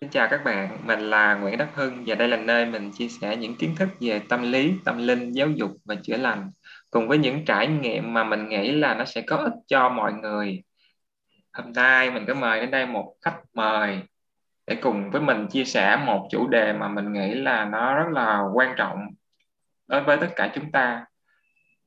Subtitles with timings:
[0.00, 3.08] Xin chào các bạn, mình là Nguyễn Đắc Hưng và đây là nơi mình chia
[3.08, 6.50] sẻ những kiến thức về tâm lý, tâm linh, giáo dục và chữa lành
[6.90, 10.12] cùng với những trải nghiệm mà mình nghĩ là nó sẽ có ích cho mọi
[10.12, 10.62] người.
[11.52, 14.00] Hôm nay mình có mời đến đây một khách mời
[14.66, 18.08] để cùng với mình chia sẻ một chủ đề mà mình nghĩ là nó rất
[18.12, 18.98] là quan trọng
[19.86, 21.04] đối với tất cả chúng ta.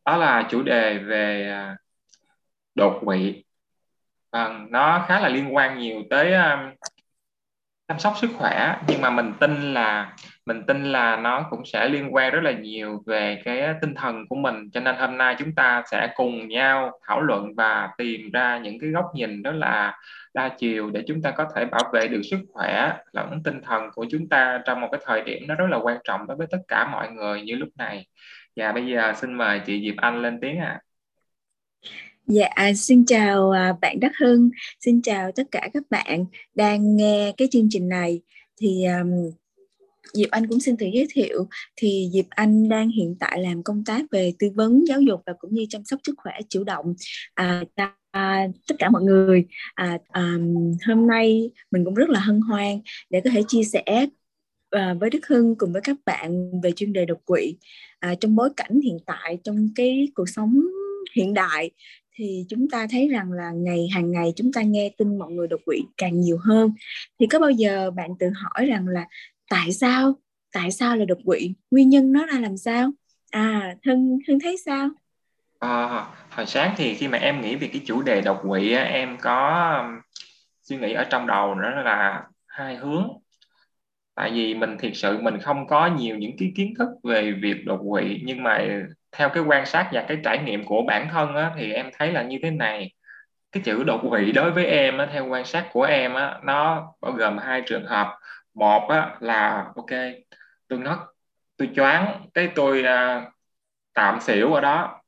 [0.05, 1.77] Đó là chủ đề về à,
[2.75, 3.43] đột quỵ.
[4.31, 6.73] À, nó khá là liên quan nhiều tới à,
[7.93, 10.13] chăm sóc sức khỏe, nhưng mà mình tin là,
[10.45, 14.27] mình tin là nó cũng sẽ liên quan rất là nhiều về cái tinh thần
[14.29, 18.31] của mình cho nên hôm nay chúng ta sẽ cùng nhau thảo luận và tìm
[18.31, 19.97] ra những cái góc nhìn đó là
[20.33, 23.89] đa chiều để chúng ta có thể bảo vệ được sức khỏe lẫn tinh thần
[23.93, 26.47] của chúng ta trong một cái thời điểm nó rất là quan trọng đối với
[26.51, 28.05] tất cả mọi người như lúc này
[28.55, 30.81] và bây giờ xin mời chị Diệp Anh lên tiếng ạ à.
[32.27, 36.95] Dạ, à, xin chào à, bạn Đắc Hưng, xin chào tất cả các bạn đang
[36.95, 38.21] nghe cái chương trình này.
[38.61, 39.31] Thì um,
[40.13, 43.83] Diệp Anh cũng xin tự giới thiệu thì Diệp Anh đang hiện tại làm công
[43.85, 46.93] tác về tư vấn giáo dục và cũng như chăm sóc sức khỏe chủ động
[47.33, 49.45] à, cho à, tất cả mọi người.
[49.75, 50.37] À, à,
[50.87, 52.79] hôm nay mình cũng rất là hân hoan
[53.09, 54.07] để có thể chia sẻ
[54.69, 57.57] à, với Đức Hưng cùng với các bạn về chuyên đề đột quỵ
[57.99, 60.59] à, trong bối cảnh hiện tại trong cái cuộc sống
[61.15, 61.71] hiện đại
[62.15, 65.47] thì chúng ta thấy rằng là ngày hàng ngày chúng ta nghe tin mọi người
[65.47, 66.73] đột quỵ càng nhiều hơn.
[67.19, 69.07] Thì có bao giờ bạn tự hỏi rằng là
[69.49, 70.13] tại sao
[70.53, 71.53] tại sao là đột quỵ?
[71.71, 72.91] Nguyên nhân nó ra làm sao?
[73.31, 74.89] À thân thân thấy sao?
[75.59, 79.17] À, hồi sáng thì khi mà em nghĩ về cái chủ đề đột quỵ em
[79.21, 80.01] có um,
[80.63, 83.07] suy nghĩ ở trong đầu đó là hai hướng.
[84.15, 87.65] Tại vì mình thiệt sự mình không có nhiều những cái kiến thức về việc
[87.65, 88.67] đột quỵ nhưng mà
[89.13, 92.11] theo cái quan sát và cái trải nghiệm của bản thân á, thì em thấy
[92.11, 92.93] là như thế này.
[93.51, 96.87] Cái chữ đột quỵ đối với em á, theo quan sát của em á, nó
[97.01, 98.19] bao gồm hai trường hợp.
[98.53, 99.99] Một á, là ok
[100.67, 100.97] tôi ngất
[101.57, 103.25] tôi choáng cái tôi à,
[103.93, 105.01] tạm xỉu ở đó.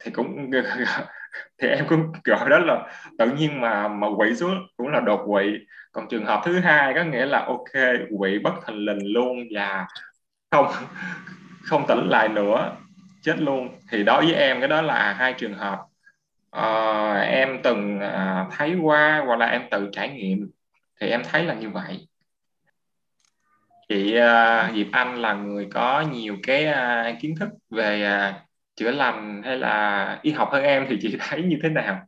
[0.00, 0.50] Thì cũng
[1.62, 2.86] thì em cũng gọi đó là
[3.18, 5.58] tự nhiên mà mà quỵ xuống cũng là đột quỵ.
[5.92, 9.86] Còn trường hợp thứ hai có nghĩa là ok quỵ bất thình lình luôn và
[10.50, 10.66] không
[11.62, 12.76] không tỉnh lại nữa
[13.22, 13.68] chết luôn.
[13.90, 15.78] Thì đối với em cái đó là hai trường hợp.
[16.56, 20.50] Uh, em từng uh, thấy qua hoặc là em tự trải nghiệm
[21.00, 22.08] thì em thấy là như vậy.
[23.88, 28.34] Chị uh, Diệp Anh là người có nhiều cái uh, kiến thức về uh,
[28.76, 32.00] chữa lành hay là y học hơn em thì chị thấy như thế nào?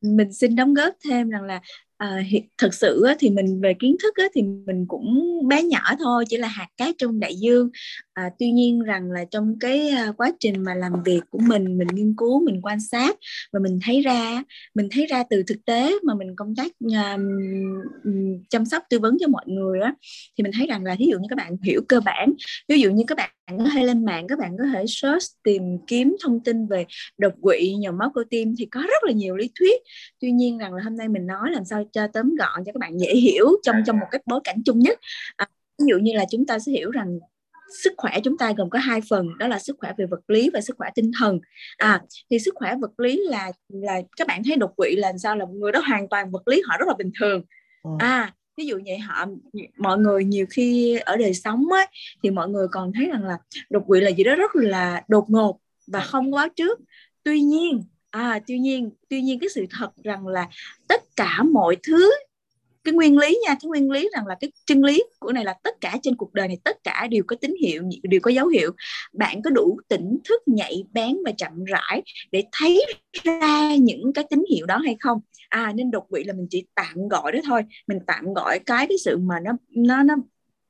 [0.00, 1.60] Mình xin đóng góp thêm rằng là
[2.02, 2.22] à,
[2.58, 6.24] thật sự á, thì mình về kiến thức á, thì mình cũng bé nhỏ thôi
[6.28, 7.70] chỉ là hạt cát trong đại dương
[8.14, 11.78] à, tuy nhiên rằng là trong cái à, quá trình mà làm việc của mình
[11.78, 13.16] mình nghiên cứu mình quan sát
[13.52, 14.42] và mình thấy ra
[14.74, 17.20] mình thấy ra từ thực tế mà mình công tác uh,
[18.50, 19.94] chăm sóc tư vấn cho mọi người á
[20.38, 22.32] thì mình thấy rằng là ví dụ như các bạn hiểu cơ bản
[22.68, 25.62] ví dụ như các bạn có thể lên mạng các bạn có thể search tìm
[25.86, 26.84] kiếm thông tin về
[27.18, 29.82] đột quỵ nhồi máu cơ tim thì có rất là nhiều lý thuyết.
[30.20, 32.80] Tuy nhiên rằng là hôm nay mình nói làm sao cho tóm gọn cho các
[32.80, 34.98] bạn dễ hiểu trong trong một cái bối cảnh chung nhất.
[35.36, 35.46] À,
[35.78, 37.18] ví dụ như là chúng ta sẽ hiểu rằng
[37.82, 40.50] sức khỏe chúng ta gồm có hai phần đó là sức khỏe về vật lý
[40.54, 41.40] và sức khỏe tinh thần.
[41.76, 45.36] À thì sức khỏe vật lý là là các bạn thấy đột quỵ là sao
[45.36, 47.42] là người đó hoàn toàn vật lý họ rất là bình thường.
[47.82, 47.90] Ừ.
[47.98, 49.26] à ví dụ vậy họ
[49.78, 51.86] mọi người nhiều khi ở đời sống á,
[52.22, 53.38] thì mọi người còn thấy rằng là
[53.70, 56.80] đột quỵ là gì đó rất là đột ngột và không báo trước.
[57.24, 60.48] Tuy nhiên à tuy nhiên tuy nhiên cái sự thật rằng là
[60.88, 62.12] tất cả mọi thứ
[62.84, 65.54] cái nguyên lý nha cái nguyên lý rằng là cái chân lý của này là
[65.62, 68.48] tất cả trên cuộc đời này tất cả đều có tín hiệu đều có dấu
[68.48, 68.72] hiệu.
[69.12, 72.86] Bạn có đủ tỉnh thức nhạy bén và chậm rãi để thấy
[73.24, 75.20] ra những cái tín hiệu đó hay không?
[75.48, 77.62] À nên đột quỵ là mình chỉ tạm gọi đó thôi.
[77.86, 80.14] Mình tạm gọi cái cái sự mà nó nó nó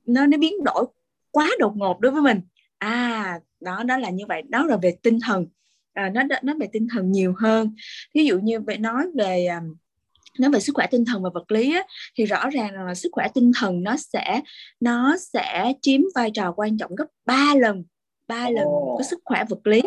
[0.07, 0.87] nó nó biến đổi
[1.31, 2.41] quá đột ngột đối với mình.
[2.79, 4.43] À đó đó là như vậy.
[4.49, 5.47] Đó là về tinh thần.
[5.93, 7.75] À, nó nó về tinh thần nhiều hơn.
[8.15, 9.75] Ví dụ như vậy nói về um,
[10.39, 11.83] nói về sức khỏe tinh thần và vật lý á,
[12.19, 14.41] thì rõ ràng là sức khỏe tinh thần nó sẽ
[14.81, 17.85] nó sẽ chiếm vai trò quan trọng gấp 3 lần
[18.29, 18.67] ba lần
[18.99, 19.83] cái sức khỏe vật lý.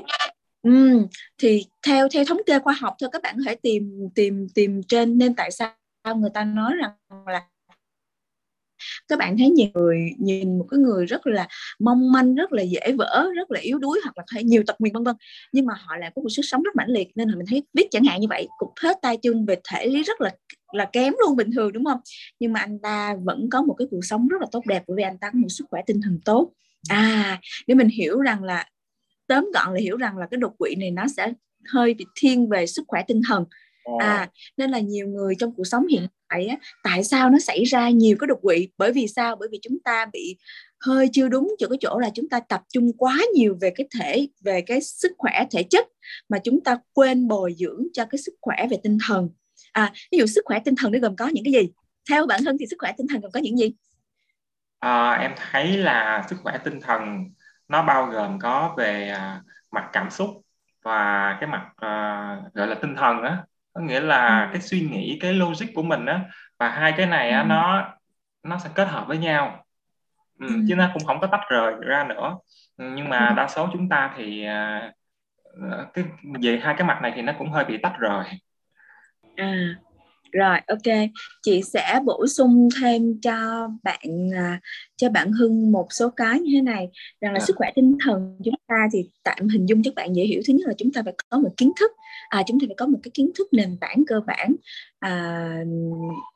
[0.64, 1.08] Ừ,
[1.38, 4.82] thì theo theo thống kê khoa học thôi các bạn có thể tìm tìm tìm
[4.84, 5.76] trên nên tại sao
[6.16, 6.92] người ta nói rằng
[7.28, 7.42] là
[9.08, 11.48] các bạn thấy nhiều người nhìn một cái người rất là
[11.80, 14.76] mong manh, rất là dễ vỡ, rất là yếu đuối hoặc là thấy nhiều tật
[14.80, 15.16] nguyền, vân vân.
[15.52, 17.64] Nhưng mà họ lại có một sức sống rất mãnh liệt nên là mình thấy
[17.74, 20.32] viết chẳng hạn như vậy cục hết tay chân về thể lý rất là
[20.74, 22.00] là kém luôn bình thường, đúng không?
[22.40, 24.96] Nhưng mà anh ta vẫn có một cái cuộc sống rất là tốt đẹp bởi
[24.98, 26.52] vì anh ta có một sức khỏe tinh thần tốt.
[26.90, 28.66] À để mình hiểu rằng là
[29.28, 31.34] tóm gọn là hiểu rằng là cái đột quỵ này nó sẽ
[31.74, 33.46] hơi bị thiên về sức khỏe tinh thần
[34.00, 37.64] à nên là nhiều người trong cuộc sống hiện tại á, tại sao nó xảy
[37.64, 38.68] ra nhiều cái đột quỵ?
[38.78, 39.36] Bởi vì sao?
[39.36, 40.38] Bởi vì chúng ta bị
[40.80, 43.88] hơi chưa đúng chỗ cái chỗ là chúng ta tập trung quá nhiều về cái
[44.00, 45.88] thể về cái sức khỏe thể chất
[46.30, 49.30] mà chúng ta quên bồi dưỡng cho cái sức khỏe về tinh thần.
[49.72, 51.70] À ví dụ sức khỏe tinh thần nó gồm có những cái gì?
[52.10, 53.74] Theo bản thân thì sức khỏe tinh thần gồm có những gì?
[54.80, 57.02] À, em thấy là sức khỏe tinh thần
[57.68, 59.42] nó bao gồm có về à,
[59.72, 60.28] mặt cảm xúc
[60.84, 63.44] và cái mặt à, gọi là tinh thần á
[63.76, 64.50] có nghĩa là ừ.
[64.54, 66.22] cái suy nghĩ cái logic của mình á
[66.60, 67.46] và hai cái này á ừ.
[67.46, 67.94] nó
[68.44, 69.64] nó sẽ kết hợp với nhau
[70.40, 70.54] ừ, ừ.
[70.68, 72.38] chứ nó cũng không có tách rời ra nữa
[72.78, 74.92] nhưng mà đa số chúng ta thì à,
[75.94, 76.06] cái
[76.42, 78.26] về hai cái mặt này thì nó cũng hơi bị tách rời
[79.36, 79.76] à
[80.36, 81.10] rồi ok.
[81.42, 84.60] Chị sẽ bổ sung thêm cho bạn à,
[84.98, 86.88] cho bạn Hưng một số cái như thế này.
[87.22, 87.46] Rằng là à.
[87.46, 90.42] sức khỏe tinh thần chúng ta thì tạm hình dung cho bạn dễ hiểu.
[90.48, 91.92] Thứ nhất là chúng ta phải có một kiến thức.
[92.30, 94.56] À, chúng ta phải có một cái kiến thức nền tảng cơ bản.
[95.00, 95.56] À,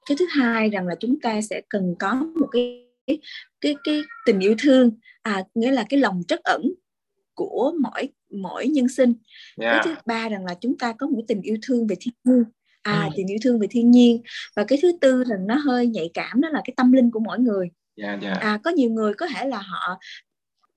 [0.09, 3.19] cái thứ hai rằng là chúng ta sẽ cần có một cái cái
[3.61, 4.91] cái, cái tình yêu thương.
[5.21, 6.73] À nghĩa là cái lòng trắc ẩn
[7.33, 9.13] của mỗi mỗi nhân sinh.
[9.61, 9.71] Yeah.
[9.73, 12.43] cái thứ ba rằng là chúng ta có một tình yêu thương về thiên nhiên
[12.81, 13.09] à ừ.
[13.15, 14.21] tình yêu thương về thiên nhiên.
[14.55, 17.19] Và cái thứ tư là nó hơi nhạy cảm đó là cái tâm linh của
[17.19, 17.69] mỗi người.
[17.95, 18.39] Yeah, yeah.
[18.39, 19.99] à có nhiều người có thể là họ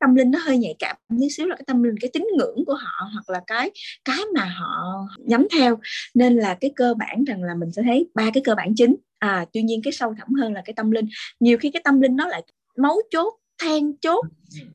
[0.00, 2.64] tâm linh nó hơi nhạy cảm tí xíu là cái tâm linh cái tín ngưỡng
[2.66, 3.70] của họ hoặc là cái
[4.04, 4.82] cái mà họ
[5.18, 5.78] nhắm theo.
[6.14, 8.96] Nên là cái cơ bản rằng là mình sẽ thấy ba cái cơ bản chính.
[9.18, 11.06] À tuy nhiên cái sâu thẳm hơn là cái tâm linh.
[11.40, 12.42] Nhiều khi cái tâm linh nó lại
[12.76, 13.34] máu chốt
[13.64, 14.24] then chốt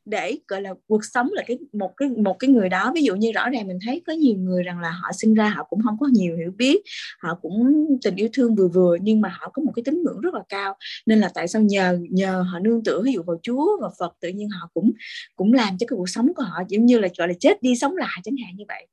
[0.06, 2.92] để gọi là cuộc sống là cái một cái một cái người đó.
[2.96, 5.50] Ví dụ như rõ ràng mình thấy có nhiều người rằng là họ sinh ra
[5.50, 6.82] họ cũng không có nhiều hiểu biết
[7.20, 10.22] họ cũng tình yêu thương vừa vừa nhưng mà họ có một cái tín ngưỡng
[10.22, 10.78] rất là cao.
[11.06, 14.14] Nên là tại sao nhờ nhờ họ nương tựa ví dụ vào Chúa và Phật
[14.20, 14.92] tự nhiên họ cũng
[15.36, 17.76] cũng làm cho cái cuộc sống của họ giống như là gọi là chết đi
[17.76, 18.88] sống lại chẳng hạn như vậy.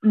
[0.00, 0.10] Ừ.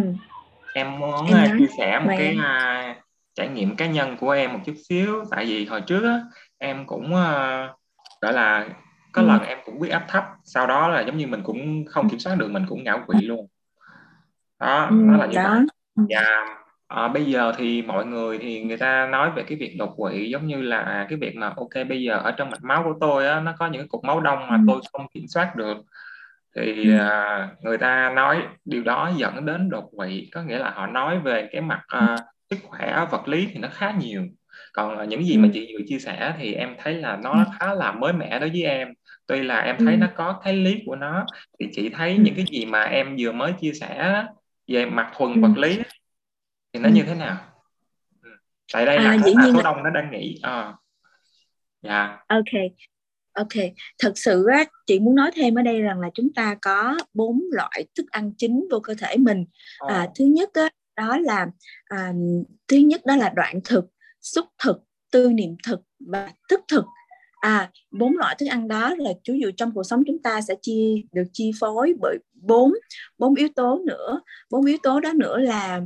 [0.74, 2.98] em muốn em à, chia sẻ một cái uh,
[3.36, 5.24] trải nghiệm cá nhân của em một chút xíu.
[5.31, 6.22] Tại vì hồi trước á,
[6.57, 7.78] em cũng uh,
[8.22, 8.69] gọi là
[9.18, 9.28] có ừ.
[9.28, 12.19] lần em cũng huyết áp thấp sau đó là giống như mình cũng không kiểm
[12.19, 13.48] soát được mình cũng ngã quỵ luôn
[14.60, 15.60] đó ừ, nó là như đó.
[15.96, 16.46] vậy và
[16.88, 20.30] à, bây giờ thì mọi người thì người ta nói về cái việc đột quỵ
[20.30, 23.28] giống như là cái việc mà ok bây giờ ở trong mạch máu của tôi
[23.28, 24.62] á, nó có những cục máu đông mà ừ.
[24.68, 25.78] tôi không kiểm soát được
[26.56, 26.98] thì ừ.
[26.98, 31.20] à, người ta nói điều đó dẫn đến đột quỵ có nghĩa là họ nói
[31.20, 32.16] về cái mặt à,
[32.50, 34.24] sức khỏe vật lý thì nó khá nhiều
[34.74, 35.40] còn những gì ừ.
[35.40, 37.44] mà chị vừa chia sẻ thì em thấy là nó ừ.
[37.60, 38.94] khá là mới mẻ đối với em
[39.27, 39.97] tuy là em thấy ừ.
[39.97, 41.25] nó có cái lý của nó
[41.59, 42.18] thì chị thấy ừ.
[42.21, 44.24] những cái gì mà em vừa mới chia sẻ
[44.68, 45.41] về mặt thuần ừ.
[45.41, 45.79] vật lý
[46.74, 46.94] thì nó ừ.
[46.94, 47.38] như thế nào
[48.21, 48.29] ừ.
[48.74, 50.74] tại đây là à, số, số đông nó đang nghĩ à.
[51.81, 52.71] dạ ok
[53.33, 53.63] ok
[54.00, 57.41] thật sự á chị muốn nói thêm ở đây rằng là chúng ta có bốn
[57.51, 59.45] loại thức ăn chính vô cơ thể mình
[59.85, 59.91] oh.
[59.91, 61.47] à, thứ nhất á, đó là
[61.85, 62.13] à,
[62.68, 63.85] thứ nhất đó là đoạn thực
[64.21, 64.77] xúc thực
[65.12, 66.85] tư niệm thực và thức thực
[67.39, 70.56] à bốn loại thức ăn đó là chú dụ trong cuộc sống chúng ta sẽ
[70.62, 72.74] chia được chi phối bởi bốn
[73.18, 74.22] bốn yếu tố nữa.
[74.50, 75.81] Bốn yếu tố đó nữa là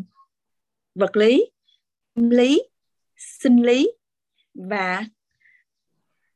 [0.95, 1.45] vật lý
[2.15, 2.63] tâm lý
[3.17, 3.91] sinh lý
[4.53, 5.03] và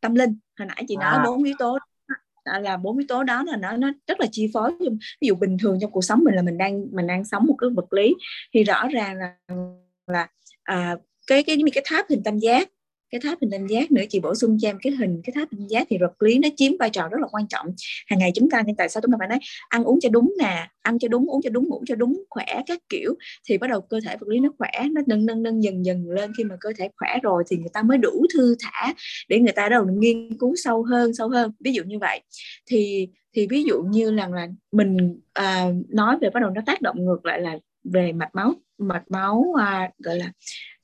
[0.02, 0.38] tâm linh.
[0.60, 1.24] Hồi nãy chị nói à.
[1.26, 1.78] bốn yếu tố
[2.46, 4.74] là bốn yếu tố đó là nó nó rất là chi phối.
[5.22, 7.56] Ví dụ bình thường trong cuộc sống mình là mình đang mình đang sống một
[7.58, 8.16] cái vật lý
[8.54, 9.36] thì rõ ràng là
[10.08, 10.28] là
[10.64, 10.96] à,
[11.28, 12.70] cái cái cái tháp hình tam giác
[13.10, 15.48] cái tháp hình tam giác nữa chị bổ sung cho em cái hình cái tháp
[15.52, 17.68] hình giác thì vật lý nó chiếm vai trò rất là quan trọng.
[18.08, 20.34] Hàng ngày chúng ta nên tại sao chúng ta phải nói ăn uống cho đúng
[20.40, 23.16] nè ăn cho đúng uống cho đúng ngủ cho đúng khỏe các kiểu.
[23.50, 26.10] Thì bắt đầu cơ thể vật lý nó khỏe nó nâng nâng nâng dần dần
[26.10, 26.32] lên.
[26.38, 28.94] Khi mà cơ thể khỏe rồi thì người ta mới đủ thư thả
[29.30, 31.52] để người ta đầu nghiên cứu sâu hơn sâu hơn.
[31.60, 32.22] Ví dụ như vậy.
[32.66, 36.82] Thì thì ví dụ như là là mình à, nói về bắt đầu nó tác
[36.82, 40.32] động ngược lại là về mạch máu mạch máu à, gọi là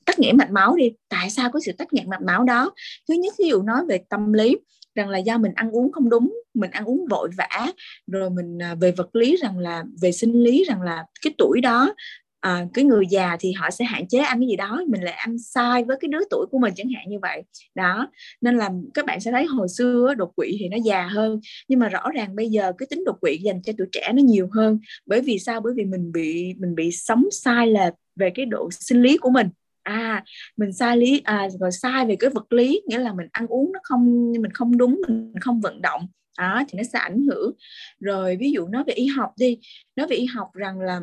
[0.06, 0.92] tắc nghẽn mạch máu đi.
[1.08, 2.72] Tại sao có sự tắc nghẽn mạch máu đó?
[3.08, 4.56] Thứ nhất ví dụ nói về tâm lý
[4.94, 7.66] rằng là do mình ăn uống không đúng mình ăn uống vội vã
[8.06, 11.60] rồi mình à, về vật lý rằng là về sinh lý rằng là cái tuổi
[11.60, 11.94] đó
[12.40, 15.14] à, cái người già thì họ sẽ hạn chế ăn cái gì đó mình lại
[15.14, 17.42] ăn sai với cái đứa tuổi của mình chẳng hạn như vậy.
[17.74, 18.08] Đó
[18.40, 21.78] nên là các bạn sẽ thấy hồi xưa đột quỵ thì nó già hơn nhưng
[21.78, 24.48] mà rõ ràng bây giờ cái tính đột quỵ dành cho tuổi trẻ nó nhiều
[24.52, 24.78] hơn.
[25.06, 25.60] Bởi vì sao?
[25.60, 29.30] Bởi vì mình bị mình bị sống sai lệch về cái độ sinh lý của
[29.30, 29.48] mình
[29.82, 30.24] à
[30.56, 33.72] mình sai lý à, rồi sai về cái vật lý nghĩa là mình ăn uống
[33.72, 36.06] nó không mình không đúng mình không vận động.
[36.38, 37.52] Đó thì nó sẽ ảnh hưởng.
[38.00, 39.58] Rồi ví dụ nói về y học đi
[39.96, 41.00] nói về y học rằng là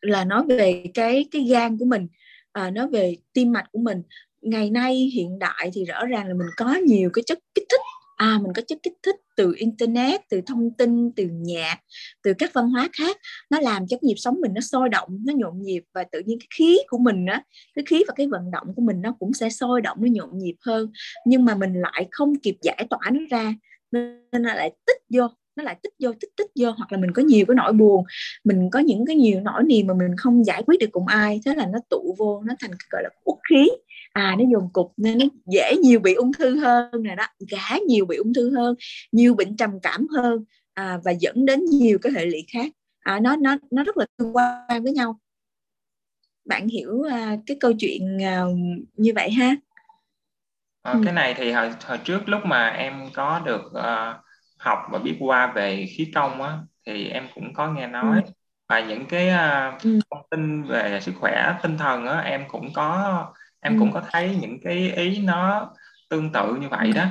[0.00, 2.08] là nói về cái cái gan của mình
[2.52, 4.02] à, nói về tim mạch của mình.
[4.42, 7.80] Ngày nay hiện đại thì rõ ràng là mình có nhiều cái chất kích thích
[8.16, 11.76] à mình có chất kích thích từ internet, từ thông tin, từ nhạc,
[12.22, 13.16] từ các văn hóa khác.
[13.50, 16.22] Nó làm cho cái nhịp sống mình nó sôi động, nó nhộn nhịp và tự
[16.26, 17.42] nhiên cái khí của mình á,
[17.74, 20.38] cái khí và cái vận động của mình nó cũng sẽ sôi động, nó nhộn
[20.38, 20.92] nhịp hơn.
[21.26, 23.54] Nhưng mà mình lại không kịp giải tỏa nó ra,
[23.92, 27.12] nên là lại tích vô nó lại tích vô tích tích vô hoặc là mình
[27.12, 28.04] có nhiều cái nỗi buồn
[28.44, 31.40] mình có những cái nhiều nỗi niềm mà mình không giải quyết được cùng ai
[31.44, 33.68] thế là nó tụ vô nó thành gọi là uất khí.
[34.12, 37.76] À nó dùng cục nên nó dễ nhiều bị ung thư hơn nè đó gã
[37.88, 38.74] nhiều bị ung thư hơn
[39.12, 40.44] nhiều bệnh trầm cảm hơn
[40.74, 42.72] à, và dẫn đến nhiều cái hệ lụy khác.
[43.00, 45.18] À, nó nó nó rất là tương quan với nhau.
[46.44, 48.44] Bạn hiểu à, cái câu chuyện à,
[48.96, 49.56] như vậy ha?
[50.82, 54.25] À, cái này thì hồi, hồi trước lúc mà em có được uh,
[54.66, 58.30] học và biết qua về khí công á thì em cũng có nghe nói ừ.
[58.68, 59.98] và những cái uh, ừ.
[60.10, 63.24] thông tin về sức khỏe tinh thần á em cũng có
[63.60, 63.78] em ừ.
[63.80, 65.70] cũng có thấy những cái ý nó
[66.10, 67.04] tương tự như vậy đó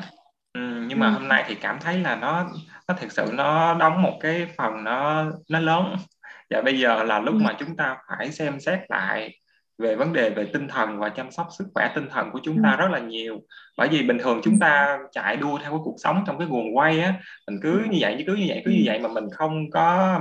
[0.53, 1.11] ừ, nhưng mà ừ.
[1.11, 2.49] hôm nay thì cảm thấy là nó
[2.87, 5.95] nó thực sự nó đóng một cái phần nó nó lớn
[6.49, 7.39] và bây giờ là lúc ừ.
[7.43, 9.39] mà chúng ta phải xem xét lại
[9.77, 12.63] về vấn đề về tinh thần và chăm sóc sức khỏe tinh thần của chúng
[12.63, 12.77] ta ừ.
[12.77, 13.41] rất là nhiều.
[13.77, 14.57] Bởi vì bình thường chúng ừ.
[14.61, 17.13] ta chạy đua theo cái cuộc sống trong cái guồng quay á
[17.47, 20.19] mình cứ như vậy cứ như vậy cứ như vậy mà mình không có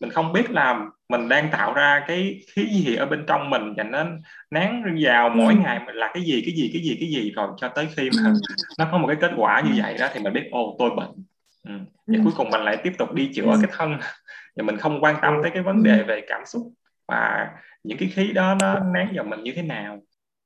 [0.00, 3.74] mình không biết là mình đang tạo ra cái khí gì ở bên trong mình
[3.76, 4.04] và nó
[4.50, 5.60] nén vào mỗi ừ.
[5.64, 7.30] ngày mình là cái gì cái gì cái gì cái gì.
[7.30, 8.32] Rồi cho tới khi mà
[8.78, 11.24] nó có một cái kết quả như vậy đó thì mình biết ô tôi bệnh.
[11.68, 11.74] Ừ.
[12.06, 13.96] và cuối cùng mình lại tiếp tục đi chữa cái thân.
[14.56, 16.62] Và mình không quan tâm tới cái vấn đề về cảm xúc
[17.08, 17.50] và
[17.84, 19.98] những cái khí đó nó nén vào mình như thế nào?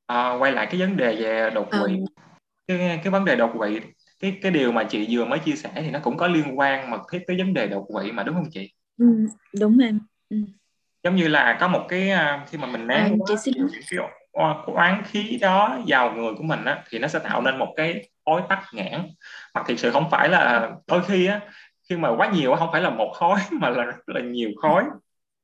[0.06, 1.96] À, quay lại cái vấn đề về đột quỵ.
[1.96, 2.04] Ừ.
[2.78, 3.80] cái cái vấn đề đột quỵ
[4.22, 6.90] cái cái điều mà chị vừa mới chia sẻ thì nó cũng có liên quan
[6.90, 8.72] mật thiết tới vấn đề đột quỵ mà đúng không chị?
[8.98, 9.06] Ừ,
[9.60, 10.00] đúng em.
[10.28, 10.36] Ừ.
[11.04, 13.54] giống như là có một cái à, khi mà mình nén à, chị xin...
[13.90, 13.98] cái
[14.74, 18.10] oán khí đó vào người của mình á, thì nó sẽ tạo nên một cái
[18.24, 19.00] khói tắc nghẽn.
[19.54, 21.40] Mà thực sự không phải là đôi khi á
[21.88, 24.84] khi mà quá nhiều không phải là một khói mà là rất là nhiều khói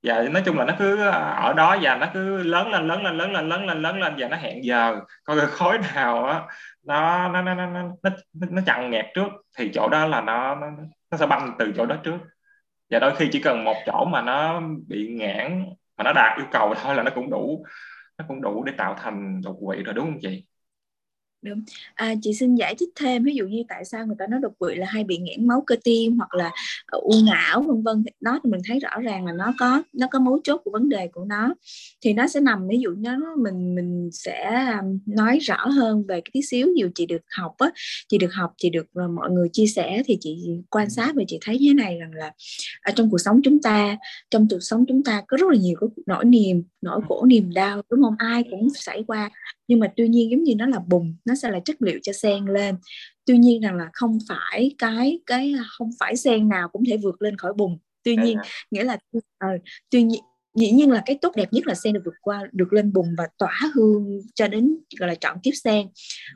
[0.02, 3.02] và nói chung là nó cứ à, ở đó và nó cứ lớn lên lớn
[3.04, 5.00] lên lớn lên lớn lên lớn lên và nó hẹn giờ.
[5.24, 6.42] Coi khối nào á
[6.84, 7.66] nó nó nó nó
[8.02, 8.10] nó
[8.50, 9.28] nó chặn nghẹt trước
[9.58, 10.66] thì chỗ đó là nó nó,
[11.10, 12.18] nó sẽ băng từ chỗ đó trước.
[12.90, 15.64] Và đôi khi chỉ cần một chỗ mà nó bị ngãn
[15.96, 17.64] mà nó đạt yêu cầu thôi là nó cũng đủ
[18.18, 20.44] nó cũng đủ để tạo thành đột quỵ rồi đúng không chị?
[21.42, 21.62] Đúng.
[21.94, 24.52] À, chị xin giải thích thêm ví dụ như tại sao người ta nói đột
[24.58, 26.50] quỵ là hay bị nghẽn máu cơ tim hoặc là
[26.86, 28.04] ờ, u não vân vân.
[28.20, 30.88] Đó thì mình thấy rõ ràng là nó có nó có mấu chốt của vấn
[30.88, 31.54] đề của nó.
[32.00, 36.20] Thì nó sẽ nằm ví dụ nó mình mình sẽ à, nói rõ hơn về
[36.20, 36.66] cái tí xíu.
[36.74, 37.70] Nhiều chị được học á
[38.08, 41.22] chị được học chị được ờ, mọi người chia sẻ thì chị quan sát và
[41.28, 42.32] chị thấy như thế này rằng là
[42.82, 43.96] ở trong cuộc sống chúng ta
[44.30, 47.52] trong cuộc sống chúng ta có rất là nhiều cái nỗi niềm nỗi khổ niềm
[47.54, 48.14] đau đúng không?
[48.18, 49.30] Ai cũng xảy qua
[49.68, 52.12] nhưng mà tuy nhiên giống như nó là bùng nó sẽ là chất liệu cho
[52.12, 52.74] sen lên.
[53.26, 57.22] Tuy nhiên rằng là không phải cái cái không phải sen nào cũng thể vượt
[57.22, 58.38] lên khỏi bùng tuy nhiên
[58.70, 59.22] nghĩa là uh,
[59.90, 60.20] tuy nhiên
[60.54, 63.06] dĩ nhiên là cái tốt đẹp nhất là sen được vượt qua được lên bùng
[63.18, 65.86] và tỏa hương cho đến gọi là trọn kiếp sen.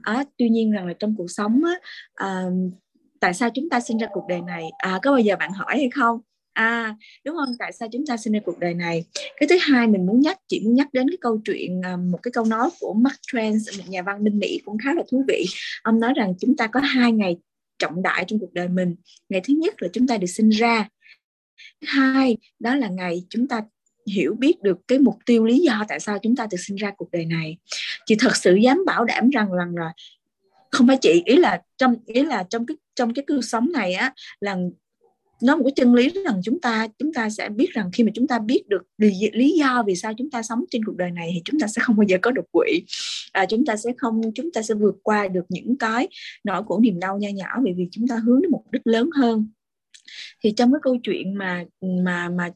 [0.03, 1.73] À, tuy nhiên rằng là trong cuộc sống á,
[2.15, 2.45] à,
[3.21, 4.65] tại sao chúng ta sinh ra cuộc đời này?
[4.79, 6.21] À, có bao giờ bạn hỏi hay không
[6.53, 7.55] à đúng không?
[7.59, 9.05] Tại sao chúng ta sinh ra cuộc đời này?
[9.15, 12.19] Cái thứ hai mình muốn nhắc, chị muốn nhắc đến cái câu chuyện à, một
[12.23, 15.25] cái câu nói của Mark Twain, một nhà văn bên Mỹ cũng khá là thú
[15.29, 15.47] vị.
[15.83, 17.37] Ông nói rằng chúng ta có hai ngày
[17.79, 18.95] trọng đại trong cuộc đời mình.
[19.29, 20.89] Ngày thứ nhất là chúng ta được sinh ra.
[21.81, 23.63] Thứ hai, đó là ngày chúng ta
[24.07, 26.93] hiểu biết được cái mục tiêu lý do tại sao chúng ta được sinh ra
[26.97, 27.57] cuộc đời này.
[28.07, 29.93] Chị thật sự dám bảo đảm rằng rằng là
[30.71, 33.95] không phải chị, ý là trong, ý là trong cái trong cái cuộc sống này
[33.95, 34.57] á, là
[35.43, 38.11] nó một cái chân lý rằng chúng ta chúng ta sẽ biết rằng khi mà
[38.15, 41.11] chúng ta biết được lý, lý do vì sao chúng ta sống trên cuộc đời
[41.11, 42.83] này thì chúng ta sẽ không bao giờ có đột quỵ.
[43.33, 46.09] À, chúng ta sẽ không chúng ta sẽ vượt qua được những cái
[46.45, 49.11] nỗi khổ niềm đau nho nhỏ bởi vì chúng ta hướng đến mục đích lớn
[49.15, 49.49] hơn.
[50.45, 51.65] Thì trong cái câu chuyện mà
[52.05, 52.51] mà mà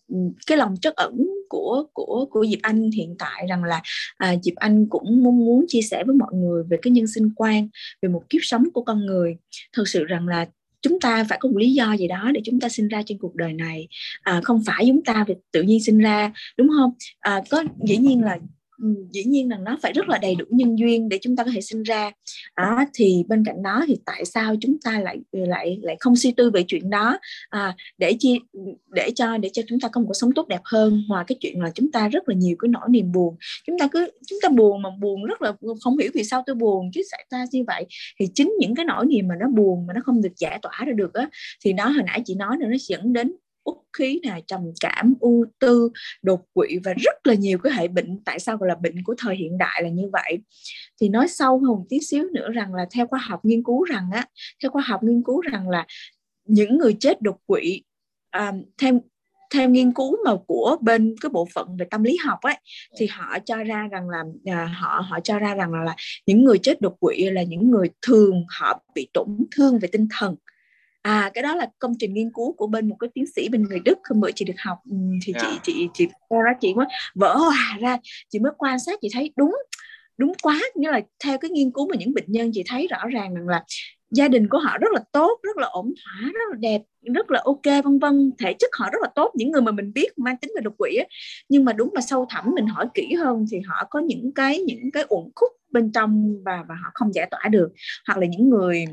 [0.47, 3.83] cái lòng trắc ẩn của của của Diệp Anh hiện tại rằng là
[4.16, 7.31] à, Diệp Anh cũng muốn muốn chia sẻ với mọi người về cái nhân sinh
[7.37, 7.69] quan
[8.02, 9.37] về một kiếp sống của con người.
[9.76, 10.47] Thực sự rằng là
[10.88, 13.19] chúng ta phải có một lý do gì đó để chúng ta sinh ra trên
[13.19, 13.88] cuộc đời này.
[14.23, 16.93] À, không phải chúng ta việc tự nhiên sinh ra đúng không?
[17.21, 18.38] À, có dĩ nhiên là
[19.11, 21.50] dĩ nhiên là nó phải rất là đầy đủ nhân duyên để chúng ta có
[21.54, 22.11] thể sinh ra.
[22.54, 26.16] À, thì bên cạnh đó thì tại sao chúng ta lại ờ, lại lại không
[26.16, 27.18] suy tư về chuyện đó?
[27.49, 28.40] À, để chi
[28.90, 31.37] để cho để cho chúng ta có một cuộc sống tốt đẹp hơn ngoài cái
[31.40, 33.37] chuyện là chúng ta rất là nhiều cái nỗi niềm buồn.
[33.66, 36.56] Chúng ta cứ chúng ta buồn mà buồn rất là không hiểu vì sao tôi
[36.56, 37.87] buồn chứ tại ta như vậy
[38.21, 40.85] thì chính những cái nỗi niềm mà nó buồn mà nó không được giải tỏa
[40.87, 41.28] ra được á
[41.64, 43.33] thì nó hồi nãy chị nói là nó dẫn đến
[43.66, 45.90] uất khí nè trầm cảm ưu tư
[46.23, 49.14] đột quỵ và rất là nhiều cái hệ bệnh tại sao gọi là bệnh của
[49.18, 50.38] thời hiện đại là như vậy.
[51.00, 53.85] Thì nói sâu hơn một tí xíu nữa rằng là theo khoa học nghiên cứu
[53.85, 54.26] rằng á
[54.62, 55.87] theo khoa học nghiên cứu rằng là
[56.44, 57.82] những người chết đột quỵ
[58.30, 59.00] à, theo
[59.54, 62.54] theo nghiên cứu mà của bên cái bộ phận về tâm lý học ấy
[62.99, 65.96] thì họ cho ra rằng là à, họ họ cho ra rằng là, là
[66.26, 70.08] những người chết đột quỵ là những người thường họ bị tổn thương về tinh
[70.18, 70.37] thần
[71.06, 73.62] à cái đó là công trình nghiên cứu của bên một cái tiến sĩ bên
[73.62, 74.78] người đức hôm bữa chị được học.
[75.25, 75.62] Thì chị yeah.
[75.62, 77.98] chị chị ra chị mới vỡ hòa ra.
[78.28, 79.56] Chị mới quan sát chị thấy đúng
[80.18, 80.60] đúng quá.
[80.75, 83.48] Như là theo cái nghiên cứu mà những bệnh nhân chị thấy rõ ràng rằng
[83.48, 83.64] là
[84.10, 86.82] gia đình của họ rất là tốt rất là ổn thỏa rất là đẹp
[87.14, 88.32] rất là ok vân vân.
[88.38, 90.75] Thể chất họ rất là tốt những người mà mình biết mang tính về đột
[90.78, 91.04] quỵ á.
[91.48, 94.58] Nhưng mà đúng mà sâu thẳm mình hỏi kỹ hơn thì họ có những cái
[94.58, 97.68] những cái uẩn khúc bên trong và và họ không giải tỏa được.
[98.06, 98.84] Hoặc là những người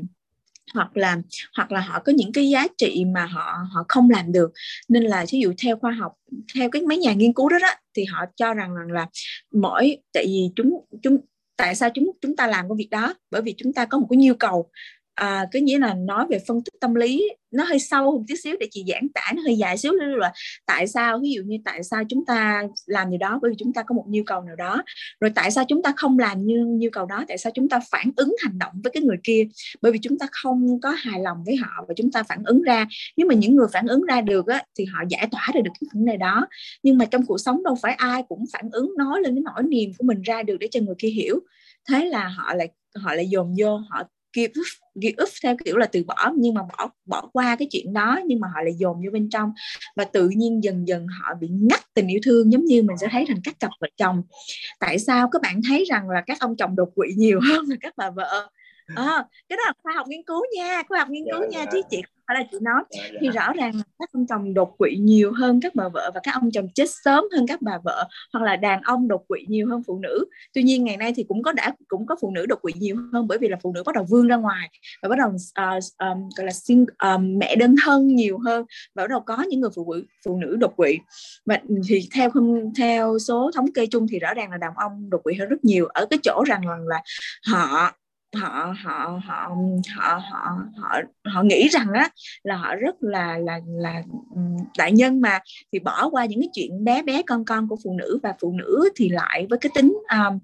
[0.74, 1.16] hoặc là
[1.56, 4.52] hoặc là họ có những cái giá trị mà họ họ không làm được.
[4.88, 6.12] Nên là ví dụ theo khoa học
[6.54, 9.06] theo cái mấy nhà nghiên cứu đó, đó thì họ cho rằng rằng là
[9.52, 11.18] mỗi tại vì chúng chúng
[11.56, 13.14] tại sao chúng chúng ta làm công việc đó?
[13.30, 14.70] Bởi vì chúng ta có một cái nhu cầu
[15.14, 18.36] à, cái nghĩa là nói về phân tích tâm lý nó hơi sâu một tí
[18.36, 20.32] xíu để chị giảng tả nó hơi dài xíu là
[20.66, 23.72] tại sao ví dụ như tại sao chúng ta làm điều đó bởi vì chúng
[23.72, 24.82] ta có một nhu cầu nào đó.
[25.20, 27.80] Rồi tại sao chúng ta không làm như nhu cầu đó tại sao chúng ta
[27.90, 29.46] phản ứng hành động với cái người kia?
[29.80, 32.62] Bởi vì chúng ta không có hài lòng với họ và chúng ta phản ứng
[32.62, 32.86] ra.
[33.16, 35.72] Nếu mà những người phản ứng ra được á, thì họ giải tỏa được, được
[35.80, 36.46] cái vấn đề đó.
[36.82, 39.62] Nhưng mà trong cuộc sống đâu phải ai cũng phản ứng nói lên cái nỗi
[39.62, 41.40] niềm của mình ra được để cho người kia hiểu.
[41.88, 44.02] Thế là họ lại họ lại dồn vô họ
[44.34, 47.68] give up, give up theo kiểu là từ bỏ nhưng mà bỏ bỏ qua cái
[47.70, 49.52] chuyện đó nhưng mà họ lại dồn vô bên trong.
[49.96, 53.08] Và tự nhiên dần dần họ bị ngắt tình yêu thương giống như mình sẽ
[53.10, 54.22] thấy rằng các cặp vợ chồng.
[54.80, 57.76] Tại sao các bạn thấy rằng là các ông chồng đột quỵ nhiều hơn là
[57.80, 58.48] các bà vợ?
[58.86, 61.58] À, cái đó là khoa học nghiên cứu nha khoa học nghiên cứu yeah, dạ,
[61.58, 61.88] nha chứ dạ.
[61.90, 63.20] chị phải là chị nói yeah, yeah.
[63.20, 66.20] thì rõ ràng là các ông chồng đột quỵ nhiều hơn các bà vợ và
[66.22, 69.44] các ông chồng chết sớm hơn các bà vợ hoặc là đàn ông đột quỵ
[69.48, 70.24] nhiều hơn phụ nữ
[70.54, 72.96] tuy nhiên ngày nay thì cũng có đã cũng có phụ nữ đột quỵ nhiều
[73.12, 74.68] hơn bởi vì là phụ nữ bắt đầu vươn ra ngoài
[75.02, 79.02] và bắt đầu uh, um, gọi là sinh um, mẹ đơn thân nhiều hơn và
[79.02, 80.98] bắt đầu có những người phụ nữ phụ nữ đột quỵ
[81.46, 85.10] và thì theo không theo số thống kê chung thì rõ ràng là đàn ông
[85.10, 87.02] đột quỵ hơn rất nhiều ở cái chỗ rằng là, là
[87.46, 87.92] họ
[88.34, 89.48] họ họ họ
[89.96, 92.08] họ họ họ họ nghĩ rằng á
[92.42, 94.02] là họ rất là là là
[94.78, 95.38] đại nhân mà.
[95.72, 98.52] Thì bỏ qua những cái chuyện bé bé con con của phụ nữ và phụ
[98.52, 100.38] nữ thì lại với cái tính um,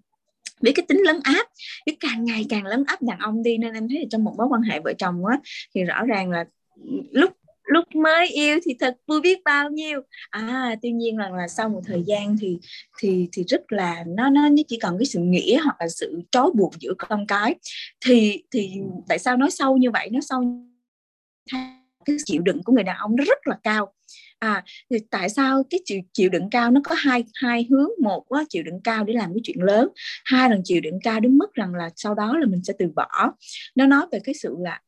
[0.61, 1.47] với cái tính lấn áp
[1.87, 3.59] cái càng ngày càng lấn áp đàn ông đi.
[3.59, 5.39] Nên em thấy là trong một mối quan hệ vợ chồng á
[5.75, 6.45] thì rõ ràng là
[7.11, 7.33] lúc
[7.65, 10.01] lúc mới yêu thì thật vui biết bao nhiêu.
[10.31, 12.59] À tuy nhiên là, là sau một thời gian thì
[12.99, 16.51] thì thì rất là nó nó chỉ cần cái sự nghĩa hoặc là sự trói
[16.55, 17.55] buộc giữa con cái.
[18.07, 18.71] Thì thì
[19.09, 20.09] tại sao nói sâu như vậy?
[20.13, 20.43] Nó sâu
[22.05, 23.93] cái chịu đựng của người đàn ông nó rất là cao.
[24.39, 27.89] À thì tại sao cái chịu chịu đựng cao nó có hai hai hướng?
[28.03, 29.89] Một quá chịu đựng cao để làm cái chuyện lớn.
[30.25, 32.87] Hai là chịu đựng cao đến mức rằng là sau đó là mình sẽ từ
[32.97, 33.33] bỏ.
[33.75, 34.81] Nó nói về cái sự là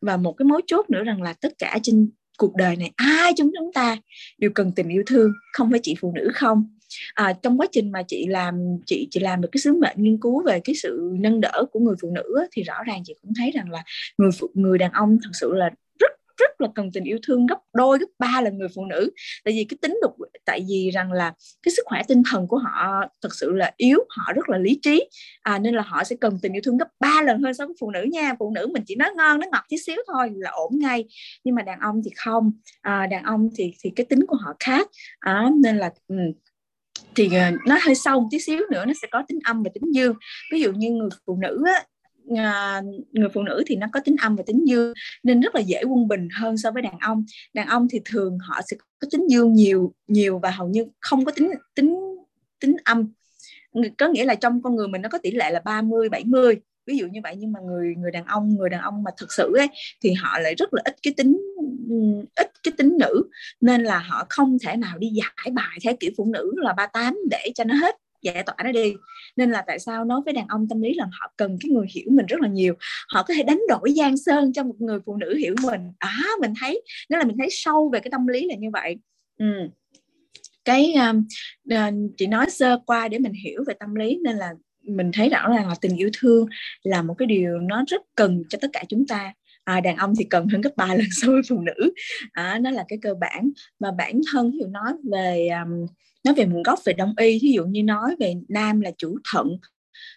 [0.00, 3.32] và một cái mối chốt nữa rằng là tất cả trên cuộc đời này ai
[3.36, 3.96] trong chúng ta
[4.38, 6.76] đều cần tình yêu thương không phải chỉ phụ nữ không?
[7.14, 8.54] À, trong quá trình mà chị làm
[8.86, 11.80] chị chị làm được cái sứ mệnh nghiên cứu về cái sự nâng đỡ của
[11.80, 13.84] người phụ nữ thì rõ ràng chị cũng thấy rằng là
[14.18, 15.70] người phụ, người đàn ông thật sự là
[16.40, 19.10] rất là cần tình yêu thương gấp đôi gấp ba lần người phụ nữ.
[19.44, 20.12] Tại vì cái tính độc
[20.44, 23.98] tại vì rằng là cái sức khỏe tinh thần của họ thật sự là yếu
[24.08, 25.08] họ rất là lý trí.
[25.42, 27.76] À, nên là họ sẽ cần tình yêu thương gấp ba lần hơn so với
[27.80, 28.34] phụ nữ nha.
[28.38, 31.04] Phụ nữ mình chỉ nói ngon nó ngọt tí xíu thôi là ổn ngay.
[31.44, 32.52] Nhưng mà đàn ông thì không.
[32.80, 34.88] À, đàn ông thì thì cái tính của họ khác.
[35.20, 36.16] À, nên là ừ,
[37.14, 39.70] thì ờ, nó hơi sâu một tí xíu nữa nó sẽ có tính âm và
[39.74, 40.14] tính dương.
[40.52, 41.84] Ví dụ như người phụ nữ á,
[42.36, 45.60] À, người phụ nữ thì nó có tính âm và tính dương nên rất là
[45.60, 47.24] dễ quân bình hơn so với đàn ông.
[47.54, 51.24] Đàn ông thì thường họ sẽ có tính dương nhiều nhiều và hầu như không
[51.24, 51.96] có tính tính
[52.60, 53.12] tính âm.
[53.98, 56.96] Có nghĩa là trong con người mình nó có tỷ lệ là 30 70 ví
[56.96, 59.52] dụ như vậy nhưng mà người người đàn ông người đàn ông mà thực sự
[59.56, 59.68] ấy
[60.02, 61.40] thì họ lại rất là ít cái tính
[62.36, 63.22] ít cái tính nữ
[63.60, 67.18] nên là họ không thể nào đi giải bài theo kiểu phụ nữ là 38
[67.30, 68.94] để cho nó hết giải tỏa nó đi.
[69.36, 71.86] Nên là tại sao nói với đàn ông tâm lý là họ cần cái người
[71.94, 72.74] hiểu mình rất là nhiều.
[73.08, 75.80] Họ có thể đánh đổi giang sơn cho một người phụ nữ hiểu mình.
[75.98, 78.96] À mình thấy nếu là mình thấy sâu về cái tâm lý là như vậy.
[79.38, 79.46] Ừ.
[80.64, 80.94] cái
[81.68, 84.52] uh, chị nói sơ qua để mình hiểu về tâm lý nên là
[84.82, 86.46] mình thấy rõ ràng là tình yêu thương
[86.82, 89.32] là một cái điều nó rất cần cho tất cả chúng ta.
[89.64, 91.92] À, đàn ông thì cần hơn gấp ba lần so với phụ nữ.
[92.32, 93.50] À, nó là cái cơ bản.
[93.80, 95.86] Mà bản thân hiểu nói về um,
[96.24, 99.18] nói về nguồn gốc về đông y ví dụ như nói về nam là chủ
[99.32, 99.48] thận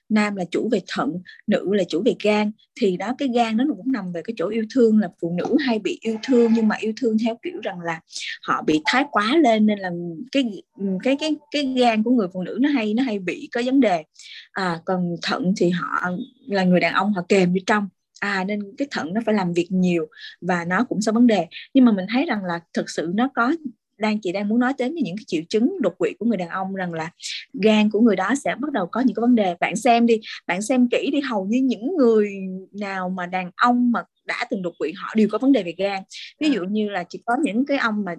[0.10, 3.66] nam là chủ về thận nữ là chủ về gan thì đó cái gan nó
[3.78, 6.68] cũng nằm về cái chỗ yêu thương là phụ nữ hay bị yêu thương nhưng
[6.68, 8.00] mà yêu thương theo kiểu rằng là
[8.48, 9.90] họ bị thái quá lên nên là
[10.32, 10.64] cái
[11.04, 13.80] cái cái cái gan của người phụ nữ nó hay nó hay bị có vấn
[13.80, 14.04] đề.
[14.52, 16.10] À, còn thận thì họ
[16.48, 17.88] là người đàn ông họ kèm bên trong.
[18.20, 20.08] À nên cái thận nó phải làm việc nhiều
[20.42, 21.48] và nó cũng sẽ vấn đề.
[21.74, 23.56] Nhưng mà mình thấy rằng là thực sự nó có
[24.04, 26.50] đang chị đang muốn nói đến những cái triệu chứng đột quỵ của người đàn
[26.50, 27.12] ông rằng là
[27.54, 30.20] gan của người đó sẽ bắt đầu có những cái vấn đề bạn xem đi
[30.48, 32.30] bạn xem kỹ đi hầu như những người
[32.72, 35.74] nào mà đàn ông mà đã từng đột quỵ họ đều có vấn đề về
[35.78, 36.04] gan
[36.40, 38.16] ví dụ như là chỉ có những cái ông mà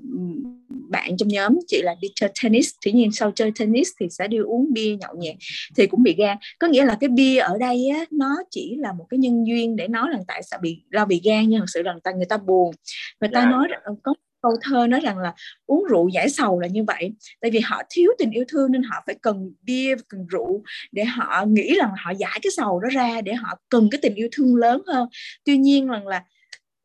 [0.69, 4.29] bạn trong nhóm chị là đi chơi tennis tuy nhiên sau chơi tennis thì sẽ
[4.29, 5.37] đi uống bia nhậu nhẹt
[5.77, 8.93] thì cũng bị gan có nghĩa là cái bia ở đây á, nó chỉ là
[8.93, 11.67] một cái nhân duyên để nói rằng tại sao bị do bị gan nhưng thật
[11.69, 12.75] sự là người ta buồn
[13.21, 13.53] người ta yeah.
[13.53, 13.57] Dạ.
[13.57, 14.15] nói có
[14.45, 15.35] câu thơ nói rằng là
[15.67, 17.13] uống rượu giải sầu là như vậy.
[17.41, 21.05] Tại vì họ thiếu tình yêu thương nên họ phải cần bia cần rượu để
[21.05, 24.29] họ nghĩ rằng họ giải cái sầu đó ra để họ cần cái tình yêu
[24.33, 25.09] thương lớn hơn.
[25.45, 26.25] Tuy nhiên rằng là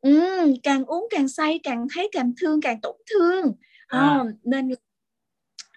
[0.00, 3.52] um, càng uống càng say càng thấy càng thương càng tổn thương.
[3.86, 3.98] À.
[3.98, 4.70] À, nên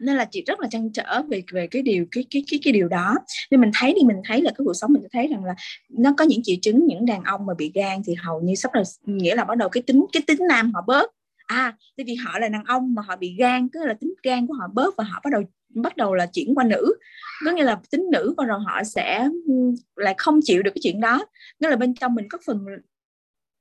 [0.02, 2.74] nên là chị rất là trăn trở về về cái điều cái cái cái cái
[2.74, 3.16] điều đó.
[3.52, 5.56] Nên mình thấy thì mình thấy là cái cuộc sống mình thấy rằng là
[5.90, 8.74] nó có những triệu chứng những đàn ông mà bị gan thì hầu như sắp
[8.74, 11.12] là nghĩa là bắt đầu cái tính cái tính nam họ bớt
[11.54, 14.48] à tại vì họ là đàn ông mà họ bị gan tức là tính gan
[14.48, 15.44] của họ bớt và họ bắt đầu
[15.76, 16.94] bắt đầu là chuyển qua nữ.
[17.46, 19.30] Có nghĩa là tính nữ và rồi họ sẽ
[19.96, 21.26] lại không chịu được cái chuyện đó.
[21.60, 22.66] Nghĩa là bên trong mình có phần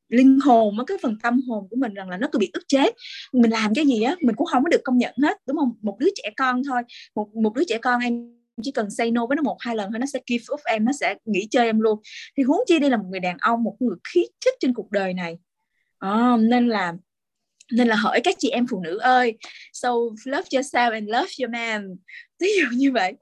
[0.09, 2.91] linh hồn cái phần tâm hồn của mình rằng là nó cứ bị ức chế.
[3.33, 5.73] Mình làm cái gì á mình cũng không có được công nhận hết đúng không?
[5.83, 6.83] Một đứa trẻ con thôi
[7.15, 9.91] một một đứa trẻ con em chỉ cần say no với nó một hai lần
[9.91, 12.01] thôi nó sẽ give up em nó sẽ nghỉ chơi em luôn.
[12.37, 14.91] Thì huống chi đây là một người đàn ông một người khí chất trên cuộc
[14.91, 15.39] đời này.
[15.99, 16.95] À, nên là
[17.73, 19.39] nên là hỏi các chị em phụ nữ ơi
[19.73, 19.91] so
[20.25, 21.97] love yourself and love your man
[22.43, 23.13] ví dụ như vậy.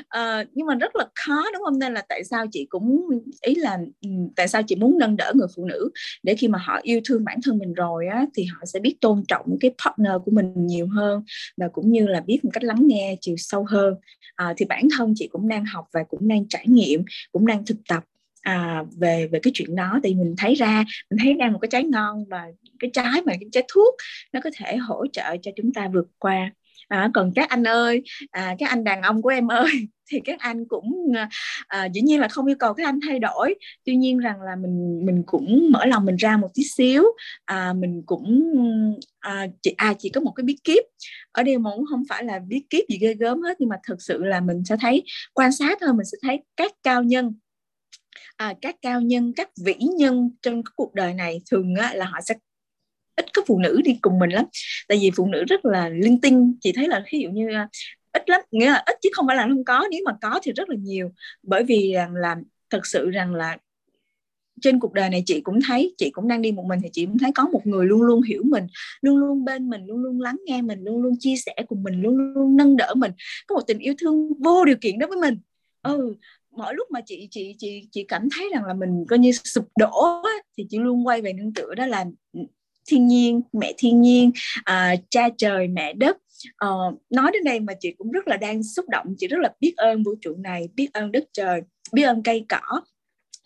[0.00, 1.78] Uh, nhưng mà rất là khó đúng không?
[1.78, 3.08] Nên là tại sao chị cũng
[3.42, 5.90] ý là ừ, tại sao chị muốn nâng đỡ người phụ nữ?
[6.22, 8.96] Để khi mà họ yêu thương bản thân mình rồi á thì họ sẽ biết
[9.00, 11.22] tôn trọng cái partner của mình nhiều hơn
[11.56, 13.94] và cũng như là biết một cách lắng nghe chiều sâu hơn.
[14.42, 17.64] Uh, thì bản thân chị cũng đang học và cũng đang trải nghiệm cũng đang
[17.64, 18.04] thực tập
[18.42, 21.68] à, về về cái chuyện đó thì mình thấy ra mình thấy ra một cái
[21.68, 22.46] trái ngon và
[22.78, 23.94] cái trái mà cái trái thuốc
[24.32, 26.50] nó có thể hỗ trợ cho chúng ta vượt qua.
[26.88, 29.70] À, còn các anh ơi à, các anh đàn ông của em ơi
[30.10, 31.28] thì các anh cũng à,
[31.66, 33.54] à, dĩ nhiên là không yêu cầu các anh thay đổi.
[33.84, 37.04] Tuy nhiên rằng là mình mình cũng mở lòng mình ra một tí xíu.
[37.44, 38.52] À, mình cũng
[39.20, 40.84] à, chỉ à chỉ có một cái bí kíp.
[41.32, 43.76] Ở đây mà cũng không phải là bí kíp gì ghê gớm hết nhưng mà
[43.88, 45.02] thực sự là mình sẽ thấy
[45.34, 47.34] quan sát thôi mình sẽ thấy các cao nhân
[48.36, 52.18] à, các cao nhân các vĩ nhân trong cuộc đời này thường á, là họ
[52.24, 52.34] sẽ
[53.16, 54.44] ít có phụ nữ đi cùng mình lắm.
[54.88, 56.54] Tại vì phụ nữ rất là linh tinh.
[56.60, 57.68] Chị thấy là ví dụ như à,
[58.12, 59.88] ít lắm nghĩa là ít chứ không phải là không có.
[59.90, 61.10] Nếu mà có thì rất là nhiều.
[61.42, 62.36] Bởi vì rằng là
[62.70, 63.58] thật sự rằng là
[64.60, 67.06] trên cuộc đời này chị cũng thấy chị cũng đang đi một mình thì chị
[67.06, 68.66] cũng thấy có một người luôn luôn hiểu mình
[69.00, 72.02] luôn luôn bên mình luôn luôn lắng nghe mình luôn luôn chia sẻ cùng mình
[72.02, 73.12] luôn luôn nâng đỡ mình.
[73.46, 75.38] Có một tình yêu thương vô điều kiện đối với mình.
[75.82, 76.14] Ừ
[76.50, 79.68] mỗi lúc mà chị chị chị chị cảm thấy rằng là mình coi như sụp
[79.78, 80.22] đổ
[80.58, 82.40] thì chị luôn quay về nương tựa đó là ừ,
[82.86, 84.30] thiên nhiên mẹ thiên nhiên
[84.64, 86.16] à, cha trời mẹ đất.
[86.56, 86.68] À,
[87.10, 89.74] nói đến đây mà chị cũng rất là đang xúc động chị rất là biết
[89.76, 91.60] ơn vũ trụ này biết ơn đất trời
[91.92, 92.80] biết ơn cây cỏ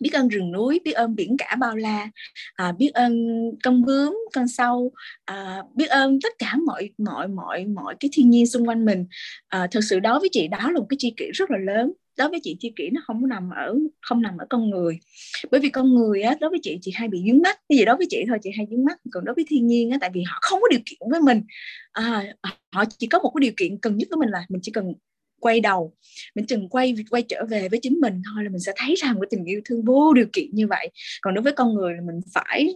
[0.02, 2.10] biết ơn rừng núi biết ơn biển cả bao la
[2.54, 3.12] à, biết ơn
[3.64, 4.92] con bướm con sâu
[5.24, 9.06] à, biết ơn tất cả mọi mọi mọi mọi cái thiên nhiên xung quanh mình.
[9.48, 11.92] À, thật sự đó với chị đó là một cái chi kỷ rất là lớn
[12.18, 14.98] đối với chị chi kỷ nó không nằm ở không nằm ở con người.
[15.50, 17.84] Bởi vì con người á đối với chị chị hay bị dướng mắt cái gì
[17.84, 20.10] đối với chị thôi chị hay dướng mắt còn đối với thiên nhiên á tại
[20.14, 21.42] vì họ không có điều kiện với mình.
[21.92, 22.24] À,
[22.72, 24.92] họ chỉ có một cái điều kiện cần nhất với mình là mình chỉ cần
[25.42, 25.92] quay đầu.
[26.34, 29.14] Mình chừng quay quay trở về với chính mình thôi là mình sẽ thấy rằng
[29.20, 30.90] cái tình yêu thương vô điều kiện như vậy.
[31.20, 32.74] Còn đối với con người là mình phải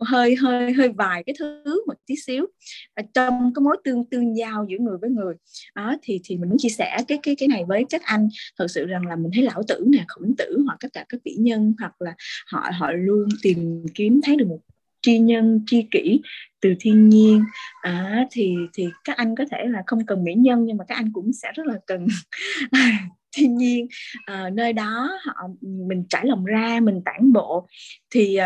[0.00, 2.46] hơi hơi hơi vài cái thứ một tí xíu.
[2.94, 5.34] Ở trong cái mối tương tương giao giữa người với người
[5.74, 8.28] đó thì thì mình muốn chia sẻ cái cái cái này với các anh.
[8.58, 11.20] Thật sự rằng là mình thấy lão tử nè, khổng tử, hoặc tất cả các
[11.24, 12.14] vĩ nhân, hoặc là
[12.46, 14.58] họ họ luôn tìm kiếm, thấy được một
[15.02, 16.20] tri nhân, tri kỷ
[16.66, 17.44] từ thiên nhiên.
[17.82, 20.94] À, thì thì các anh có thể là không cần mỹ nhân nhưng mà các
[20.94, 22.06] anh cũng sẽ rất là cần
[23.36, 23.86] thiên nhiên.
[24.24, 27.66] À, nơi đó họ mình trải lòng ra mình tản bộ.
[28.10, 28.38] Thì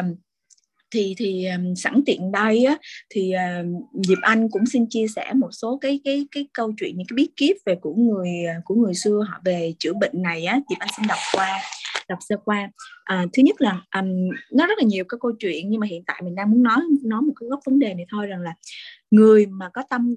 [0.94, 2.76] thì thì um, sẵn tiện đây á
[3.11, 6.96] thì uh, Diệp Anh cũng xin chia sẻ một số cái cái cái câu chuyện
[6.96, 10.22] những cái bí kíp về của người à, của người xưa họ về chữa bệnh
[10.22, 10.61] này á.
[10.70, 11.61] Diệp Anh xin đọc qua
[12.11, 12.70] đọc sơ qua.
[13.05, 14.09] À, thứ nhất là um,
[14.53, 16.81] nó rất là nhiều cái câu chuyện nhưng mà hiện tại mình đang muốn nói
[17.05, 18.55] nói một cái góc vấn đề này thôi rằng là
[19.11, 20.14] người mà có tâm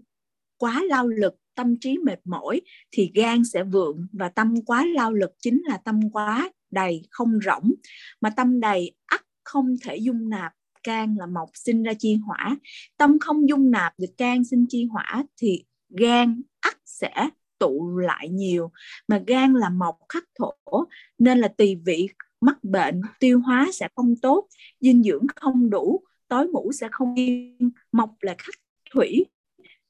[0.58, 5.14] quá lao lực tâm trí mệt mỏi thì gan sẽ vượng và tâm quá lao
[5.14, 7.74] lực chính là tâm quá đầy không rỗng.
[8.22, 10.52] Mà tâm đầy ắt không thể dung nạp
[10.84, 12.58] can là mộc sinh ra chi hỏa.
[12.98, 17.30] Tâm không dung nạp được can sinh chi hỏa thì gan ắt sẽ
[17.64, 18.72] tụ lại nhiều.
[19.08, 20.86] Mà gan là mộc khắc thổ,
[21.18, 22.10] nên là tùy vị
[22.42, 24.48] mắc bệnh, tiêu hóa sẽ không tốt,
[24.80, 28.56] dinh dưỡng không đủ, tối ngủ sẽ không yên mộc là khắc
[28.94, 29.26] thủy.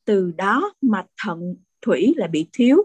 [0.06, 2.78] Từ đó mà thận thủy là bị thiếu.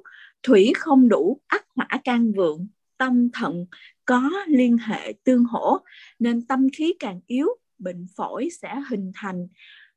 [0.43, 2.67] Thủy không đủ ắt hỏa can vượng,
[2.99, 3.67] tâm thận
[4.05, 5.79] có liên hệ tương hỗ,
[6.19, 7.49] nên tâm khí càng yếu,
[7.79, 9.49] bệnh phổi sẽ hình thành.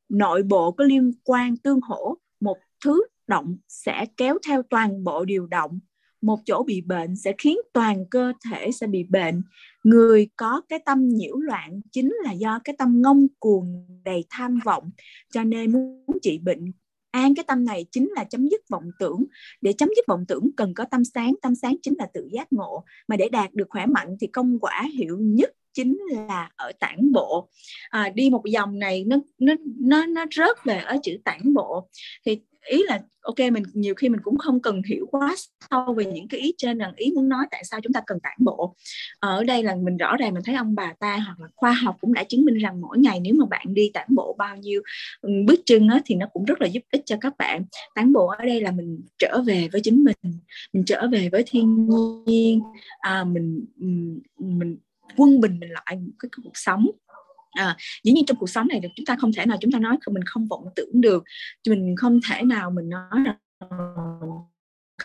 [0.09, 5.25] Nội bộ có liên quan tương hỗ, một thứ động sẽ kéo theo toàn bộ
[5.25, 5.79] điều động.
[6.21, 9.41] Một chỗ bị bệnh sẽ khiến toàn cơ thể sẽ bị bệnh.
[9.83, 14.59] Người có cái tâm nhiễu loạn chính là do cái tâm ngông cuồng đầy tham
[14.65, 14.89] vọng
[15.33, 16.71] cho nên muốn trị bệnh.
[17.11, 19.25] An cái tâm này chính là chấm dứt vọng tưởng.
[19.61, 21.33] Để chấm dứt vọng tưởng cần có tâm sáng.
[21.41, 22.83] Tâm sáng chính là tự giác ngộ.
[23.07, 27.11] Mà để đạt được khỏe mạnh thì công quả hiệu nhất chính là ở tản
[27.11, 27.49] bộ.
[27.89, 31.89] À, đi một dòng này nó nó nó nó rớt về ở chữ tản bộ.
[32.25, 35.35] Thì ý là ok mình nhiều khi mình cũng không cần hiểu quá
[35.69, 38.19] sâu về những cái ý trên rằng ý muốn nói tại sao chúng ta cần
[38.19, 38.75] tản bộ.
[39.19, 41.71] Ờ, ở đây là mình rõ ràng mình thấy ông bà ta hoặc là khoa
[41.71, 44.57] học cũng đã chứng minh rằng mỗi ngày nếu mà bạn đi tản bộ bao
[44.57, 44.81] nhiêu
[45.45, 47.63] bước chân á, thì nó cũng rất là giúp ích cho các bạn.
[47.95, 50.39] Tản bộ ở đây là mình trở về với chính mình
[50.73, 51.89] mình trở về với thiên
[52.25, 52.61] nhiên
[52.99, 53.65] à, mình
[54.37, 54.77] mình
[55.17, 56.87] quân bình mình lại cái cuộc sống
[57.51, 59.79] à, dĩ nhiên trong cuộc sống này được chúng ta không thể nào chúng ta
[59.79, 61.23] nói mình không vọng tưởng được.
[61.67, 63.35] Mình không thể nào mình nói rằng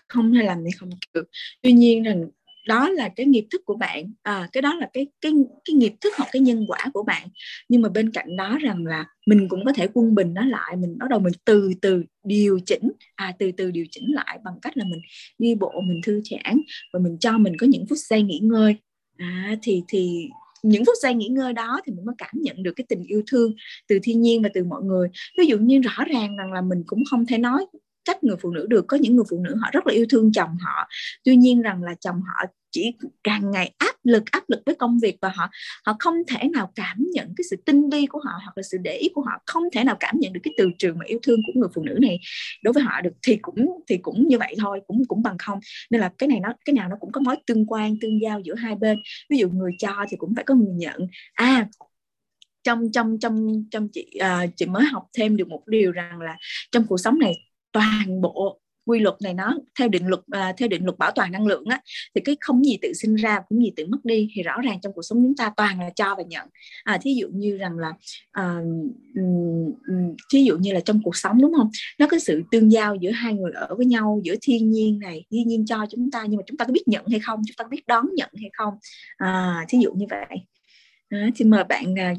[0.09, 1.29] không hay làm thì không được.
[1.63, 2.27] Tuy nhiên rằng
[2.67, 4.13] đó là cái nghiệp thức của bạn.
[4.23, 5.33] À, cái đó là cái cái
[5.65, 7.29] cái nghiệp thức hoặc cái nhân quả của bạn.
[7.69, 10.77] Nhưng mà bên cạnh đó rằng là mình cũng có thể quân bình nó lại
[10.77, 14.55] mình bắt đầu mình từ từ điều chỉnh à từ từ điều chỉnh lại bằng
[14.63, 15.01] cách là mình
[15.39, 16.61] đi bộ mình thư giãn
[16.93, 18.77] và mình cho mình có những phút giây nghỉ ngơi.
[19.17, 20.29] À, thì thì
[20.63, 23.23] những phút giây nghỉ ngơi đó thì mình mới cảm nhận được cái tình yêu
[23.27, 23.55] thương
[23.89, 25.09] từ thiên nhiên và từ mọi người.
[25.39, 27.67] Ví dụ như rõ ràng rằng là mình cũng không thể nói
[28.05, 30.33] trách người phụ nữ được, có những người phụ nữ họ rất là yêu thương
[30.33, 30.89] chồng họ.
[31.25, 32.93] Tuy nhiên rằng là chồng họ chỉ
[33.25, 35.51] càng ngày áp lực áp lực với công việc và họ
[35.87, 38.79] họ không thể nào cảm nhận cái sự tinh vi của họ hoặc là sự
[38.83, 41.19] để ý của họ không thể nào cảm nhận được cái từ trường mà yêu
[41.23, 42.19] thương của người phụ nữ này.
[42.63, 45.59] Đối với họ được thì cũng thì cũng như vậy thôi cũng cũng bằng không.
[45.91, 48.41] Nên là cái này nó cái nào nó cũng có mối tương quan tương giao
[48.41, 48.99] giữa hai bên.
[49.31, 51.07] Ví dụ người cho thì cũng phải có người nhận.
[51.35, 51.69] À
[52.65, 54.07] trong trong trong trong chị
[54.45, 56.37] uh, chị mới học thêm được một điều rằng là
[56.73, 57.33] trong cuộc sống này
[57.73, 61.33] toàn bộ quy luật này nó theo định luật à, theo định luật bảo toàn
[61.33, 61.81] năng lượng á
[62.15, 64.79] thì cái không gì tự sinh ra cũng gì tự mất đi thì rõ ràng
[64.83, 66.49] trong cuộc sống chúng ta toàn là cho và nhận.
[66.85, 67.93] À, thí dụ như rằng là
[68.33, 68.57] à,
[70.33, 71.71] thí dụ như là trong cuộc sống đúng không?
[71.99, 75.25] Nó có sự tương giao giữa hai người ở với nhau giữa thiên nhiên này
[75.31, 77.43] thiên nhiên cho chúng ta nhưng mà chúng ta có biết nhận hay không?
[77.47, 78.75] Chúng ta có biết đón nhận hay không?
[79.17, 80.39] À, thí dụ như vậy.
[81.09, 82.15] À, thì mời bạn à,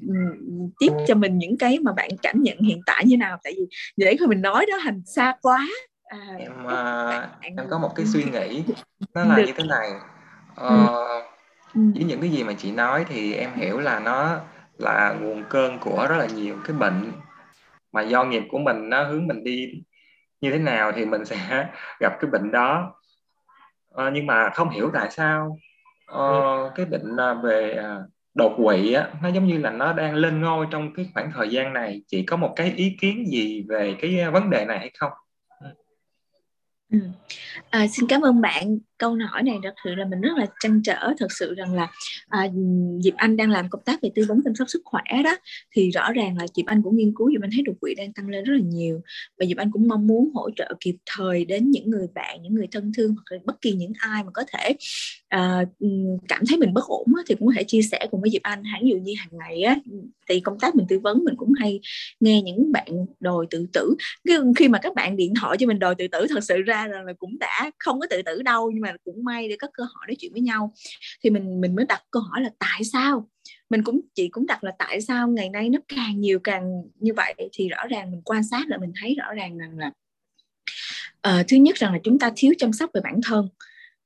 [0.80, 3.38] tiếp cho mình những cái mà bạn cảm nhận hiện tại như nào?
[3.44, 3.64] Tại vì
[3.98, 5.68] dễ khi mình nói đó hành xa quá
[6.08, 8.64] à, em uh, em có một cái suy nghĩ
[9.14, 9.44] nó là Được.
[9.48, 9.92] như thế này.
[10.56, 10.96] Ờ,
[11.74, 11.82] ừ.
[11.96, 14.40] với những cái gì mà chị nói thì em hiểu là nó
[14.78, 17.12] là nguồn cơn của rất là nhiều cái bệnh.
[17.92, 19.84] Mà do nghiệp của mình nó hướng mình đi
[20.42, 21.68] như thế nào thì mình sẽ
[22.00, 22.94] gặp cái bệnh đó.
[23.92, 25.58] Ờ, nhưng mà không hiểu tại sao
[26.06, 27.84] ờ, cái bệnh về
[28.34, 31.50] đột quỵ á nó giống như là nó đang lên ngôi trong cái khoảng thời
[31.50, 32.02] gian này.
[32.08, 35.12] Chị có một cái ý kiến gì về cái vấn đề này hay không
[36.90, 36.98] Ừ.
[37.70, 40.82] À, xin cảm ơn bạn câu hỏi này thật sự là mình rất là trăn
[40.84, 41.88] trở thật sự rằng là
[42.28, 42.48] à,
[43.04, 45.38] Diệp Anh đang làm công tác về tư vấn chăm sóc sức khỏe đó.
[45.76, 48.14] Thì rõ ràng là Diệp Anh cũng nghiên cứu Diệp Anh thấy đột quỵ đang
[48.14, 49.02] tăng lên rất là nhiều.
[49.40, 52.54] Và Diệp Anh cũng mong muốn hỗ trợ kịp thời đến những người bạn những
[52.54, 54.76] người thân thương hoặc là bất kỳ những ai mà có thể
[55.28, 55.66] à,
[56.28, 58.44] cảm thấy mình bất ổn á, thì cũng có thể chia sẻ cùng với Diệp
[58.44, 58.64] Anh.
[58.64, 59.76] Hẳn dụ như hàng ngày á
[60.30, 61.80] thì công tác mình tư vấn mình cũng hay
[62.20, 63.96] nghe những bạn đòi tự tử.
[64.56, 67.14] Khi mà các bạn điện thoại cho mình đòi tự tử thật sự ra là
[67.20, 70.08] cũng đã không có tự tử đâu nhưng mà cũng may để có cơ hội
[70.08, 70.74] nói chuyện với nhau.
[71.24, 73.30] Thì mình mình mới đặt câu hỏi là tại sao?
[73.70, 77.14] Mình cũng chị cũng đặt là tại sao ngày nay nó càng nhiều càng như
[77.14, 77.36] vậy?
[77.54, 79.92] Thì rõ ràng mình quan sát là mình thấy rõ ràng rằng là
[81.40, 83.50] uh, thứ nhất rằng là chúng ta thiếu chăm sóc về bản thân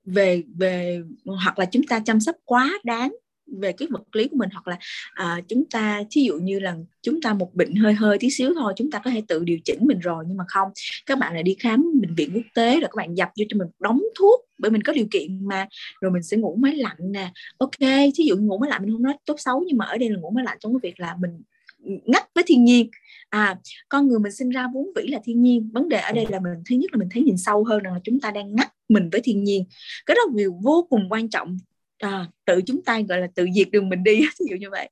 [0.06, 3.16] về về hoặc là chúng ta chăm sóc quá đáng
[3.60, 4.78] về cái vật lý của mình hoặc là
[5.14, 8.54] à, chúng ta thí dụ như là chúng ta một bệnh hơi hơi tí xíu
[8.56, 10.68] thôi chúng ta có thể tự điều chỉnh mình rồi nhưng mà không.
[11.06, 13.58] Các bạn lại đi khám bệnh viện quốc tế rồi các bạn dập vô cho
[13.58, 15.68] mình đóng thuốc bởi mình có điều kiện mà.
[16.02, 17.32] Rồi mình sẽ ngủ máy lạnh nè.
[17.58, 17.80] Ok
[18.16, 20.20] thí dụ ngủ máy lạnh mình không nói tốt xấu nhưng mà ở đây là
[20.20, 21.42] ngủ máy lạnh trong cái việc là mình
[21.84, 22.90] ngắt với thiên nhiên.
[23.30, 23.56] À
[23.90, 25.70] con người mình sinh ra vốn vĩ là thiên nhiên.
[25.74, 27.94] Vấn đề ở đây là mình thứ nhất là mình thấy nhìn sâu hơn rằng
[27.94, 29.66] là chúng ta đang ngắt mình với thiên nhiên.
[30.06, 31.58] Cái đó là điều vô cùng quan trọng
[32.02, 34.90] à, tự chúng ta gọi là tự diệt đường mình đi ví dụ như vậy.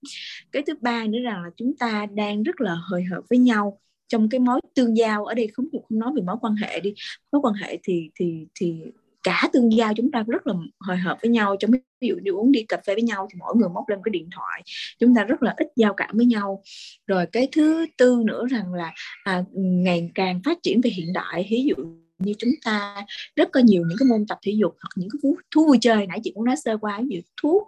[0.52, 3.80] Cái thứ ba nữa rằng là chúng ta đang rất là hời hợt với nhau
[4.08, 5.26] trong cái mối tương giao.
[5.26, 6.93] Ở đây không không nói về mối quan hệ đi.
[7.32, 8.76] Mối quan hệ thì thì thì
[9.24, 11.56] cả tương giao chúng ta rất là hồi hợp với nhau.
[11.60, 14.00] Trong ví dụ đi uống đi cà phê với nhau thì mỗi người móc lên
[14.04, 14.62] cái điện thoại.
[15.00, 16.63] Chúng ta rất là ít giao cảm với nhau.
[17.08, 18.93] Rồi cái thứ tư nữa rằng là
[19.24, 21.48] à, ngày càng phát triển về hiện đại.
[21.50, 21.76] Ví dụ
[22.20, 23.06] như chúng ta
[23.36, 25.78] rất có nhiều những cái môn tập thể dục hoặc những cái thú, thú vui
[25.82, 26.08] chơi.
[26.08, 27.64] Nãy chị cũng nói sơ qua ví thuốc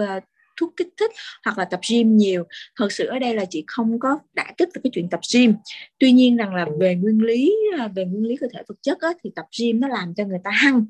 [0.00, 0.24] uh,
[0.60, 1.10] thuốc kích thích
[1.44, 2.44] hoặc là tập gym nhiều.
[2.76, 5.54] Thật sự ở đây là chị không có đã kích về cái chuyện tập gym.
[5.98, 9.00] Tuy nhiên rằng là về nguyên lý ờ, về nguyên lý cơ thể vật chất
[9.00, 10.86] á, thì tập gym nó làm cho người ta hăng.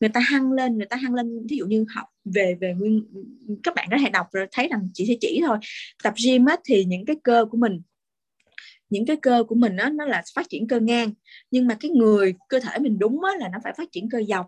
[0.00, 1.46] Người ta hăng lên người ta hăng lên.
[1.46, 3.04] Ví dụ như học về về nguyên
[3.62, 5.58] các bạn có thể đọc rồi thấy rằng chị sẽ chỉ thôi.
[6.02, 7.80] Tập gym á, thì những cái cơ của mình
[8.92, 11.12] những cái cơ của mình đó, nó là phát triển cơ ngang.
[11.50, 14.22] Nhưng mà cái người cơ thể mình đúng á, là nó phải phát triển cơ
[14.28, 14.46] dọc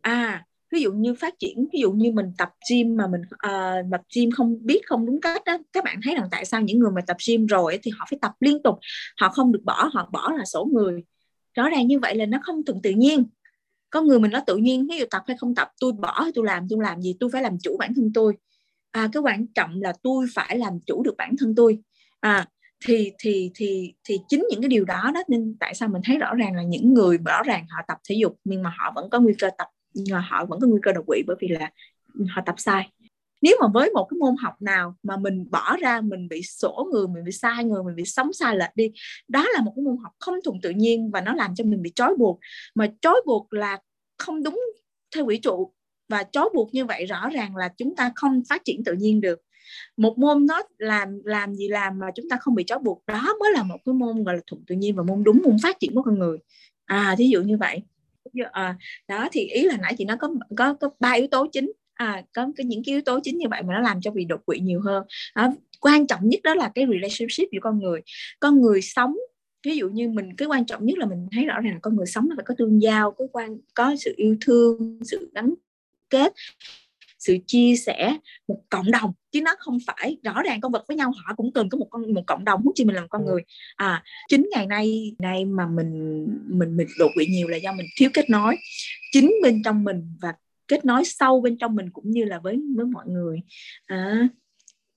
[0.00, 3.90] à ví dụ như phát triển ví dụ như mình tập gym mà mình uh,
[3.90, 6.78] tập gym không biết không đúng cách đó các bạn thấy rằng tại sao những
[6.78, 8.78] người mà tập gym rồi thì họ phải tập liên tục.
[9.20, 11.04] Họ không được bỏ họ bỏ là sổ người.
[11.54, 13.24] Rõ ràng như vậy là nó không thuận tự nhiên.
[13.90, 16.46] Có người mình nó tự nhiên ví dụ tập hay không tập tôi bỏ tôi
[16.46, 18.34] làm tôi làm gì tôi phải làm chủ bản thân tôi.
[18.90, 21.78] À, cái quan trọng là tôi phải làm chủ được bản thân tôi.
[22.20, 22.46] À
[22.86, 26.18] thì thì thì thì chính những cái điều đó đó nên tại sao mình thấy
[26.18, 29.10] rõ ràng là những người rõ ràng họ tập thể dục nhưng mà họ vẫn
[29.10, 31.70] có nguy cơ tập, nhưng họ vẫn có nguy cơ đột quỵ bởi vì là
[32.28, 32.90] họ tập sai.
[33.42, 36.88] Nếu mà với một cái môn học nào mà mình bỏ ra, mình bị sổ
[36.92, 38.90] người, mình bị sai người, mình bị sống sai lệch đi,
[39.28, 41.82] đó là một cái môn học không thuận tự nhiên và nó làm cho mình
[41.82, 42.38] bị trói buộc.
[42.74, 43.78] Mà trói buộc là
[44.18, 44.60] không đúng
[45.14, 45.72] theo quỹ trụ
[46.08, 49.20] và trói buộc như vậy rõ ràng là chúng ta không phát triển tự nhiên
[49.20, 49.40] được
[49.96, 53.34] một môn nó làm làm gì làm mà chúng ta không bị trói buộc đó
[53.40, 55.80] mới là một cái môn gọi là thuận tự nhiên và môn đúng môn phát
[55.80, 56.38] triển của con người.
[56.84, 57.82] À thí dụ như vậy.
[58.52, 58.76] À,
[59.08, 61.72] đó thì ý là nãy chị nói có có có ba yếu tố chính.
[61.94, 64.24] À, có cái những cái yếu tố chính như vậy mà nó làm cho bị
[64.24, 65.04] đột quỵ nhiều hơn.
[65.34, 65.50] À,
[65.80, 68.00] quan trọng nhất đó là cái relationship giữa con người.
[68.40, 69.14] Con người sống
[69.66, 71.96] ví dụ như mình cái quan trọng nhất là mình thấy rõ ràng là con
[71.96, 75.54] người sống nó phải có tương giao có quan có sự yêu thương sự gắn
[76.10, 76.32] kết
[77.18, 78.16] sự chia sẻ
[78.48, 81.52] một cộng đồng chứ nó không phải rõ ràng con vật với nhau họ cũng
[81.52, 83.30] cần có một con một cộng đồng hút chi mình làm con ừ.
[83.30, 83.42] người.
[83.76, 87.86] À chính ngày nay nay mà mình mình mình đột quỵ nhiều là do mình
[87.96, 88.56] thiếu kết nối.
[89.12, 90.34] Chính bên trong mình và
[90.68, 93.40] kết nối sâu bên trong mình cũng như là với với mọi người.
[93.86, 94.28] À,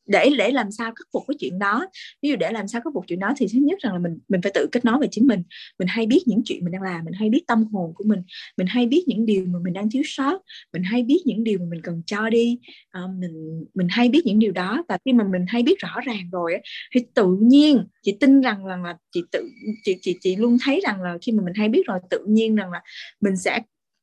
[0.05, 1.87] để để làm sao khắc phục cái chuyện đó.
[2.21, 4.19] Ví dụ để làm sao khắc phục chuyện đó thì thứ nhất rằng là mình
[4.27, 5.43] mình phải tự kết nối về chính mình.
[5.79, 8.19] Mình hay biết những chuyện mình đang làm mình hay biết tâm hồn của mình.
[8.57, 10.41] Mình hay biết những điều mà mình đang thiếu sót.
[10.73, 12.59] Mình hay biết những điều mà mình cần cho đi.
[12.89, 14.83] À, mình mình hay biết những điều đó.
[14.87, 16.53] Và khi mà mình hay biết rõ ràng rồi
[16.95, 19.49] thì tự nhiên chị tin rằng rằng là chị tự
[19.83, 22.55] chị chị chị luôn thấy rằng là khi mà mình hay biết rồi tự nhiên
[22.55, 22.81] rằng là
[23.21, 23.59] mình sẽ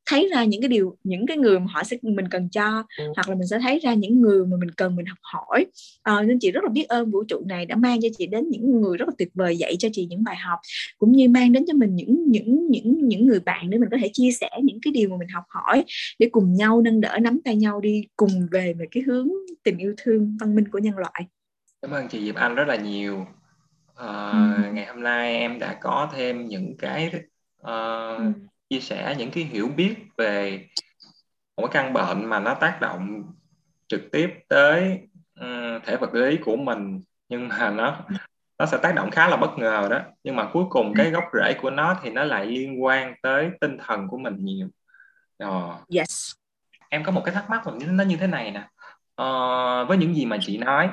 [0.09, 3.05] thấy ra những cái điều những cái người mà họ sẽ mình cần cho ừ.
[3.17, 5.67] hoặc là mình sẽ thấy ra những người mà mình cần mình học hỏi
[6.03, 8.49] à, nên chị rất là biết ơn vũ trụ này đã mang cho chị đến
[8.49, 10.59] những người rất là tuyệt vời dạy cho chị những bài học
[10.99, 13.97] cũng như mang đến cho mình những những những những người bạn để mình có
[14.01, 15.85] thể chia sẻ những cái điều mà mình học hỏi
[16.19, 19.29] để cùng nhau nâng đỡ nắm tay nhau đi cùng về về cái hướng
[19.63, 21.27] tình yêu thương văn minh của nhân loại
[21.83, 23.27] cảm ơn chị Diệp Anh rất là nhiều
[23.93, 24.73] uh, ừ.
[24.73, 27.11] ngày hôm nay em đã có thêm những cái
[27.63, 27.67] uh,
[28.19, 28.33] ừ
[28.71, 30.67] chia sẻ những cái hiểu biết về
[31.57, 33.23] một căn bệnh mà nó tác động
[33.89, 35.01] trực tiếp tới
[35.41, 37.03] uh, thể vật lý của mình.
[37.29, 38.01] Nhưng mà nó
[38.59, 40.01] nó sẽ tác động khá là bất ngờ đó.
[40.25, 43.51] Nhưng mà cuối cùng cái gốc rễ của nó thì nó lại liên quan tới
[43.61, 44.69] tinh thần của mình nhiều.
[45.39, 46.33] Rồi yes.
[46.89, 48.61] Em có một cái thắc mắc là nó như thế này nè.
[49.23, 50.89] Uh, với những gì mà chị nói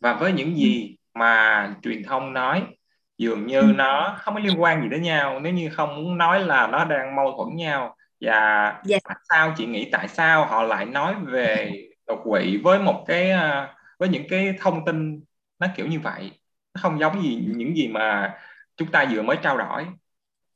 [0.00, 2.66] và với những gì mà truyền thông nói
[3.20, 3.72] dường như ừ.
[3.76, 6.84] nó không có liên quan gì đến nhau nếu như không muốn nói là nó
[6.84, 7.96] đang mâu thuẫn nhau.
[8.20, 9.02] Và yes.
[9.04, 11.72] tại sao chị nghĩ tại sao họ lại nói về
[12.06, 15.20] đột quỵ với một cái à, với những cái thông tin
[15.58, 16.30] nó kiểu như vậy?
[16.74, 18.34] Nó không giống gì những gì mà
[18.76, 19.86] chúng ta vừa mới trao đổi.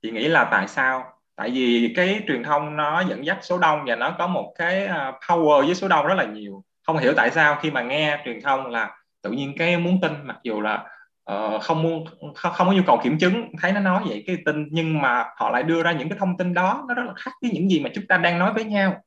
[0.02, 1.04] Chị nghĩ là tại sao?
[1.36, 4.86] Tại vì cái truyền thông nó dẫn dắt số đông và nó có một cái
[4.86, 6.64] à, power với số đông rất là nhiều.
[6.86, 10.12] Không hiểu tại sao khi mà nghe truyền thông là tự nhiên cái muốn tin
[10.24, 10.93] mặc dù là
[11.32, 14.36] uh, không muốn không, không có nhu cầu kiểm chứng thấy nó nói vậy cái
[14.46, 17.12] tin nhưng mà họ lại đưa ra những cái thông tin đó nó rất là
[17.16, 19.02] khác với những gì mà chúng ta đang nói với nhau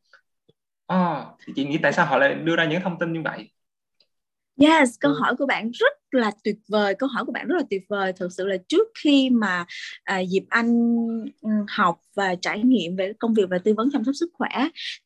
[0.88, 3.49] à, thì chị nghĩ tại sao họ lại đưa ra những thông tin như vậy
[4.62, 6.95] Yes, câu hỏi của bạn rất là tuyệt vời.
[6.99, 8.13] Câu hỏi của bạn rất là tuyệt vời.
[8.13, 9.65] Thực sự là trước khi mà
[10.03, 10.97] à, Diệp Anh
[11.41, 14.50] ừ, học và trải nghiệm về công việc và tư vấn chăm sóc sức khỏe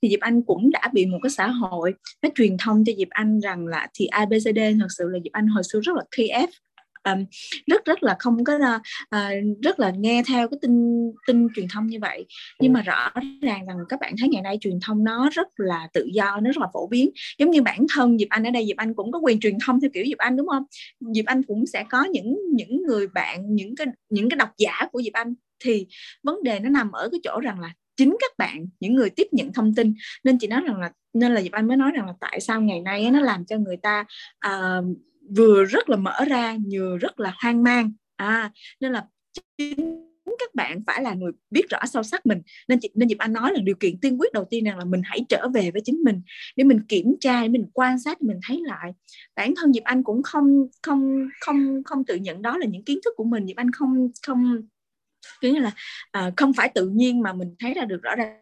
[0.01, 3.09] thì Diệp Anh cũng đã bị một cái xã hội nó truyền thông cho Diệp
[3.09, 6.47] Anh rằng là thì ABCD thật sự là Diệp Anh hồi xưa rất là KF
[7.03, 7.25] um,
[7.67, 10.71] rất rất là không có uh, rất là nghe theo cái tin
[11.27, 12.25] tin truyền thông như vậy.
[12.59, 15.87] Nhưng mà rõ ràng rằng các bạn thấy ngày nay truyền thông nó rất là
[15.93, 17.09] tự do nó rất là phổ biến.
[17.37, 19.81] Giống như bản thân Diệp Anh ở đây Diệp Anh cũng có quyền truyền thông
[19.81, 20.63] theo kiểu Diệp Anh đúng không?
[21.15, 24.87] Diệp Anh cũng sẽ có những những người bạn những cái những cái độc giả
[24.91, 25.33] của Diệp Anh.
[25.63, 25.87] Thì
[26.23, 29.27] vấn đề nó nằm ở cái chỗ rằng là chính các bạn những người tiếp
[29.31, 29.93] nhận thông tin
[30.23, 32.61] nên chị nói rằng là nên là Diệp Anh mới nói rằng là tại sao
[32.61, 34.05] ngày nay nó làm cho người ta
[34.47, 34.85] uh,
[35.37, 37.91] vừa rất là mở ra vừa rất là hoang mang.
[38.15, 39.05] À nên là
[39.57, 40.11] chính
[40.41, 42.41] các bạn phải là người biết rõ sâu sắc mình.
[42.67, 44.85] Nên chị nên dịp Anh nói là điều kiện tiên quyết đầu tiên rằng là
[44.85, 46.21] mình hãy trở về với chính mình.
[46.55, 48.91] Để mình kiểm tra để mình quan sát để mình thấy lại.
[49.35, 52.99] Bản thân dịp Anh cũng không không không không tự nhận đó là những kiến
[53.05, 53.45] thức của mình.
[53.45, 54.61] Dịp Anh không không
[55.41, 55.71] kiểu như là
[56.11, 58.41] à, không phải tự nhiên mà mình thấy ra được rõ ràng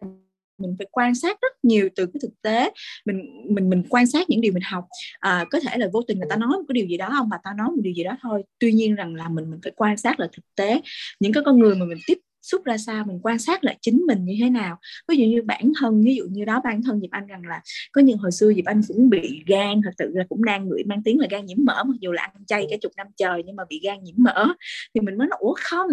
[0.60, 2.70] mình phải quan sát rất nhiều từ cái thực tế
[3.06, 3.20] mình
[3.54, 4.84] mình mình quan sát những điều mình học.
[5.20, 7.28] À, có thể là vô tình người ta nói một cái điều gì đó không
[7.28, 8.42] mà ta nói một điều gì đó thôi.
[8.58, 10.80] Tuy nhiên rằng là mình mình phải quan sát là thực tế.
[11.20, 14.06] Những cái con người mà mình tiếp xúc ra sao mình quan sát lại chính
[14.06, 14.78] mình như thế nào.
[15.08, 17.60] Ví dụ như bản thân ví dụ như đó bản thân Diệp Anh rằng là
[17.92, 20.84] có những hồi xưa Diệp Anh cũng bị gan thật sự là cũng đang người
[20.84, 23.42] mang tiếng là gan nhiễm mỡ mặc dù là ăn chay cả chục năm trời
[23.46, 24.46] nhưng mà bị gan nhiễm mỡ.
[24.94, 25.90] Thì mình mới nói ủa không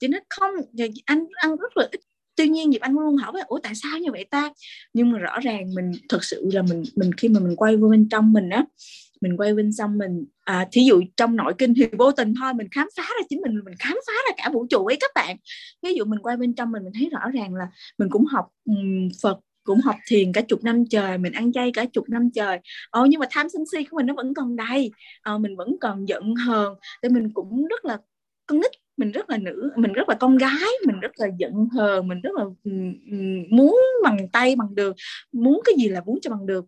[0.00, 0.50] chứ nó không
[1.04, 2.00] anh ăn rất là ít
[2.40, 4.50] tuy nhiên Diệp Anh luôn hỏi với ủa tại sao như vậy ta?
[4.92, 7.88] Nhưng mà rõ ràng mình thật sự là mình mình khi mà mình quay vô
[7.88, 8.64] bên trong mình á
[9.20, 12.54] mình quay bên xong mình à, thí dụ trong nội kinh thì vô tình thôi
[12.54, 15.10] mình khám phá ra chính mình mình khám phá ra cả vũ trụ ấy các
[15.14, 15.36] bạn.
[15.82, 17.68] Ví dụ mình quay bên trong mình mình thấy rõ ràng là
[17.98, 21.70] mình cũng học um, Phật cũng học thiền cả chục năm trời mình ăn chay
[21.74, 22.58] cả chục năm trời.
[22.90, 24.90] Ồ nhưng mà tham sân si của mình nó vẫn còn đầy
[25.22, 27.98] à, mình vẫn còn giận hờn thì mình cũng rất là
[28.50, 31.68] con nít mình rất là nữ, mình rất là con gái, mình rất là giận
[31.72, 32.70] hờn, mình rất là ừ,
[33.10, 33.16] ừ,
[33.50, 34.94] muốn bằng tay, bằng đường
[35.32, 36.64] muốn cái gì là muốn cho bằng được.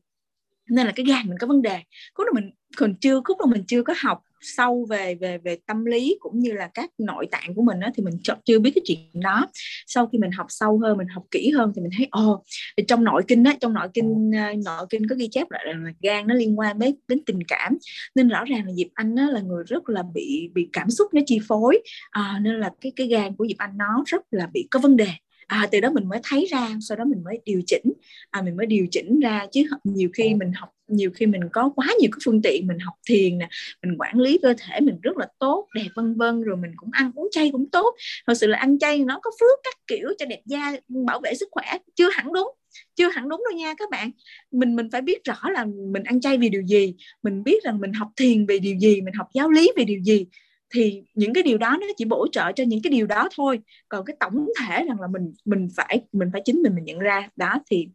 [0.70, 1.78] Nên là cái gan mình có vấn đề.
[2.18, 5.57] Lúc đó mình còn chưa lúc đó mình chưa có học sâu về về về
[5.66, 8.14] tâm lý cũng như là các nội tạng của mình đó, thì mình
[8.45, 9.47] chưa biết cái chuyện đó.
[9.86, 12.45] Sau khi mình học sâu hơn mình học kỹ hơn thì mình thấy ồ oh,
[12.88, 15.74] trong nội kinh đó trong nội kinh ờ, nội kinh có ghi chép lại là
[16.01, 17.78] gan nó liên quan đến đến tình cảm.
[18.14, 21.14] Nên rõ ràng là Diệp Anh đó là người rất là bị bị cảm xúc
[21.14, 24.49] nó chi phối à, nên là cái cái gan của Diệp Anh nó rất là
[24.53, 25.09] bị có vấn đề
[25.53, 27.92] à, từ đó mình mới thấy ra sau đó mình mới điều chỉnh.
[28.30, 31.72] À, mình mới điều chỉnh ra chứ nhiều khi mình học nhiều khi mình có
[31.76, 33.48] quá nhiều cái phương tiện mình học thiền nè
[33.82, 36.88] mình quản lý cơ thể mình rất là tốt đẹp vân vân rồi mình cũng
[36.92, 37.96] ăn uống chay cũng tốt.
[38.26, 40.72] Thật sự là ăn chay nó có phước các kiểu cho đẹp da
[41.07, 42.48] bảo vệ sức khỏe chưa hẳn đúng
[42.96, 44.11] chưa hẳn đúng đâu nha các bạn.
[44.50, 47.80] Mình mình phải biết rõ là mình ăn chay vì điều gì mình biết rằng
[47.80, 50.26] mình học thiền vì điều gì mình học giáo lý vì điều gì
[50.75, 53.61] thì những cái điều đó nó chỉ bổ trợ cho những cái điều đó thôi.
[53.89, 56.99] Còn cái tổng thể rằng là mình mình phải mình phải chính mình mình nhận
[56.99, 57.89] ra đó thì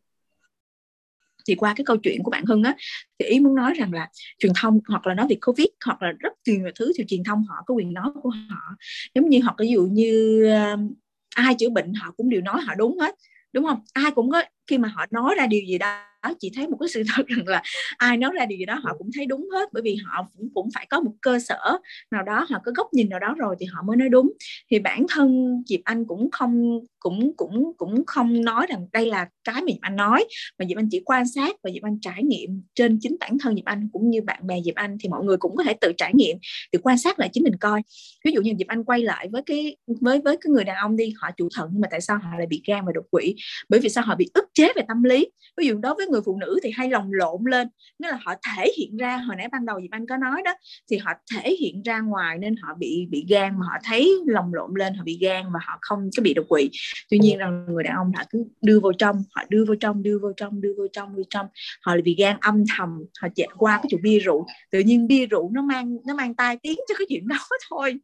[1.47, 2.75] thì qua cái câu chuyện của bạn Hưng á
[3.19, 4.09] thì ý muốn nói rằng là
[4.39, 7.43] truyền thông hoặc là nói về covid hoặc là rất nhiều thứ thì truyền thông
[7.43, 8.75] họ có quyền nói của họ.
[9.15, 10.80] Giống như họ ví dụ như uh,
[11.36, 13.15] ai chữa bệnh họ cũng đều nói họ đúng hết
[13.53, 13.80] đúng không?
[13.93, 16.03] Ai cũng có khi mà họ nói ra điều gì đó
[16.39, 17.61] chị thấy một cái sự thật rằng là
[17.97, 20.49] ai nói ra điều gì đó họ cũng thấy đúng hết bởi vì họ cũng
[20.53, 21.78] cũng phải có một cơ sở
[22.11, 24.32] nào đó họ có góc nhìn nào đó rồi thì họ mới nói đúng.
[24.71, 29.28] Thì bản thân Diệp Anh cũng không cũng cũng cũng không nói rằng đây là
[29.43, 30.25] cái mà Diệp Anh nói
[30.59, 33.55] mà Diệp Anh chỉ quan sát và Diệp Anh trải nghiệm trên chính bản thân
[33.55, 35.91] Diệp Anh cũng như bạn bè Diệp Anh thì mọi người cũng có thể tự
[35.97, 36.38] trải nghiệm
[36.73, 37.82] thì quan sát lại chính mình coi.
[38.25, 40.95] Ví dụ như Diệp Anh quay lại với cái với với cái người đàn ông
[40.95, 43.36] đi họ chủ thận nhưng mà tại sao họ lại bị gan và đột quỵ?
[43.69, 45.28] Bởi vì sao họ bị ức chế về tâm lý?
[45.57, 47.68] Ví dụ đối với người phụ nữ thì hay lòng lộn lên.
[47.99, 50.53] Nghĩa là họ thể hiện ra hồi nãy ban đầu Diệp Anh có nói đó
[50.91, 54.53] thì họ thể hiện ra ngoài nên họ bị bị gan mà họ thấy lòng
[54.53, 56.70] lộn lên họ bị gan và họ không có bị đột quỵ.
[57.09, 60.03] Tuy nhiên là người đàn ông họ cứ đưa vào trong họ đưa vào trong
[60.03, 61.47] đưa vào trong đưa vào trong đưa trong.
[61.82, 62.89] Họ là bị gan âm thầm
[63.22, 64.45] họ chạy qua cái chỗ bia rượu.
[64.72, 67.38] Tự nhiên bia rượu nó mang nó mang tai tiếng cho cái chuyện đó
[67.70, 67.99] thôi.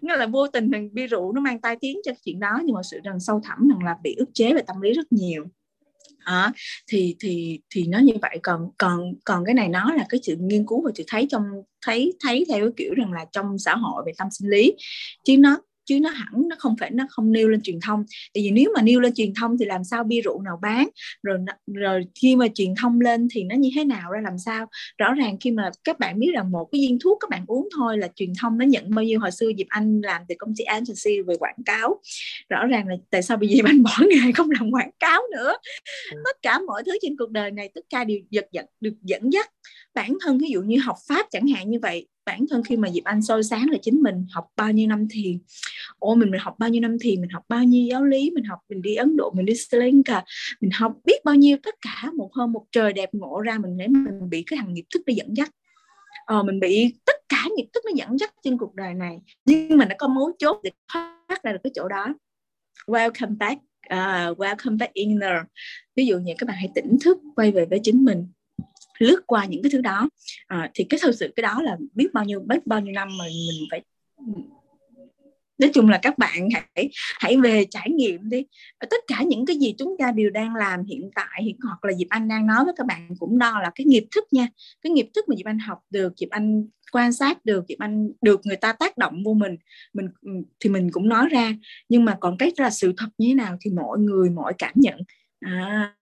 [0.00, 2.74] Nghĩa là vô tình thằng bia rượu nó mang tai tiếng cho chuyện đó nhưng
[2.74, 5.44] mà sự rằng sâu thẳm rằng là bị ức chế về tâm lý rất nhiều
[6.28, 6.52] à,
[6.86, 8.38] thì thì thì nó như vậy.
[8.42, 11.42] Còn còn còn cái này nó là cái sự nghiên cứu và chị thấy trong
[11.86, 14.72] thấy thấy theo cái kiểu rằng là trong xã hội về tâm sinh lý.
[15.24, 15.56] Chứ nó
[15.88, 18.04] chứ nó hẳn nó không phải nó không nêu lên truyền thông.
[18.34, 20.88] Tại vì nếu mà nêu lên truyền thông thì làm sao bia rượu nào bán?
[21.22, 21.38] Rồi
[21.74, 24.66] rồi khi mà truyền thông lên thì nó như thế nào ra làm sao?
[24.98, 27.68] Rõ ràng khi mà các bạn biết rằng một cái viên thuốc các bạn uống
[27.76, 29.20] thôi là truyền thông nó nhận bao nhiêu.
[29.20, 32.00] Hồi xưa Diệp Anh làm từ công ty agency về quảng cáo.
[32.48, 35.54] Rõ ràng là tại sao bây giờ Anh bỏ nghề không làm quảng cáo nữa?
[36.12, 36.22] Ừ.
[36.24, 39.32] tất cả mọi thứ trên cuộc đời này tất cả đều giật giật được dẫn
[39.32, 39.50] dắt.
[39.94, 42.90] Bản thân ví dụ như học pháp chẳng hạn như vậy bản thân khi mà
[42.90, 45.38] Diệp Anh soi sáng là chính mình học bao nhiêu năm thiền.
[45.98, 48.44] Ôi mình mình học bao nhiêu năm thiền mình học bao nhiêu giáo lý mình
[48.44, 50.24] học mình đi Ấn Độ mình đi Sri Lanka
[50.60, 53.76] mình học biết bao nhiêu tất cả một hôm một trời đẹp ngộ ra mình
[53.76, 55.50] để mình bị cái thằng nghiệp thức nó dẫn dắt.
[56.26, 59.78] Ờ, mình bị tất cả nghiệp thức nó dẫn dắt trên cuộc đời này nhưng
[59.78, 62.14] mà nó có mấu chốt để thoát ra được cái chỗ đó.
[62.86, 63.60] Welcome back
[63.94, 65.36] uh, welcome back inner
[65.96, 68.26] ví dụ như các bạn hãy tỉnh thức quay về với chính mình
[68.98, 70.08] lướt qua những cái thứ đó.
[70.46, 73.08] À, thì cái thực sự cái đó là biết bao nhiêu biết bao nhiêu năm
[73.18, 73.82] mà mình phải
[75.58, 76.90] nói chung là các bạn hãy
[77.20, 78.44] hãy về trải nghiệm đi.
[78.78, 81.84] Ờ, tất cả những cái gì chúng ta đều đang làm hiện tại hiện hoặc
[81.84, 84.48] là Diệp Anh đang nói với các bạn cũng đo là cái nghiệp thức nha.
[84.82, 88.10] Cái nghiệp thức mà Diệp Anh học được Diệp Anh quan sát được Diệp Anh
[88.22, 89.56] được người ta tác động vô mình
[89.92, 90.30] mình ừ,
[90.60, 91.52] thì mình cũng nói ra.
[91.88, 94.72] Nhưng mà còn cái là sự thật như thế nào thì mọi người mọi cảm
[94.74, 94.98] nhận.
[95.40, 95.94] À,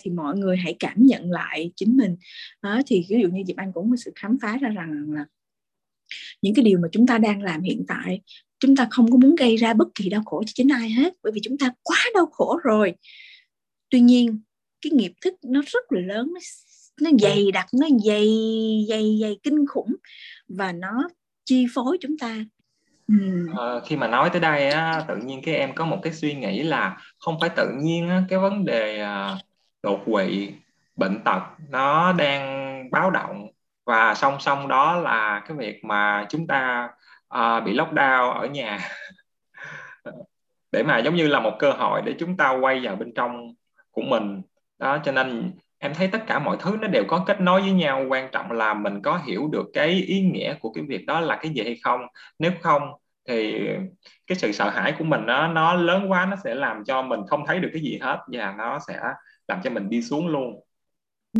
[0.00, 2.16] thì mọi người hãy cảm nhận lại chính mình.
[2.62, 5.24] Đó, thì ví dụ như Diệp Anh cũng có sự khám phá ra rằng là
[6.42, 8.20] những cái điều mà chúng ta đang làm hiện tại
[8.64, 11.14] chúng ta không có muốn gây ra bất kỳ đau khổ cho chính ai hết
[11.22, 12.94] bởi vì chúng ta quá đau khổ rồi.
[13.90, 14.40] Tuy nhiên
[14.82, 16.40] cái nghiệp thức nó rất là lớn nó,
[17.10, 18.28] nó dày đặc nó dày
[18.88, 19.94] dày dày kinh khủng
[20.48, 21.08] và nó
[21.44, 22.44] chi phối chúng ta.
[23.08, 23.46] Ừ.
[23.56, 26.34] Ờ, khi mà nói tới đây á, tự nhiên cái em có một cái suy
[26.34, 29.36] nghĩ là không phải tự nhiên á, cái vấn đề à,
[29.84, 30.54] đột quỵ
[30.96, 33.46] bệnh tật nó đang báo động.
[33.86, 36.88] Và song song đó là cái việc mà chúng ta
[37.34, 38.78] uh, bị lockdown ở nhà.
[40.72, 43.54] Để mà giống như là một cơ hội để chúng ta quay vào bên trong
[43.90, 44.42] của mình.
[44.78, 47.72] Đó cho nên em thấy tất cả mọi thứ nó đều có kết nối với
[47.72, 48.04] nhau.
[48.08, 51.36] Quan trọng là mình có hiểu được cái ý nghĩa của cái việc đó là
[51.36, 52.00] cái gì hay không.
[52.38, 52.82] Nếu không
[53.28, 53.68] thì
[54.26, 57.20] cái sự sợ hãi của mình nó nó lớn quá nó sẽ làm cho mình
[57.28, 58.18] không thấy được cái gì hết.
[58.32, 59.00] Và nó sẽ
[59.48, 60.60] làm cho mình đi xuống luôn.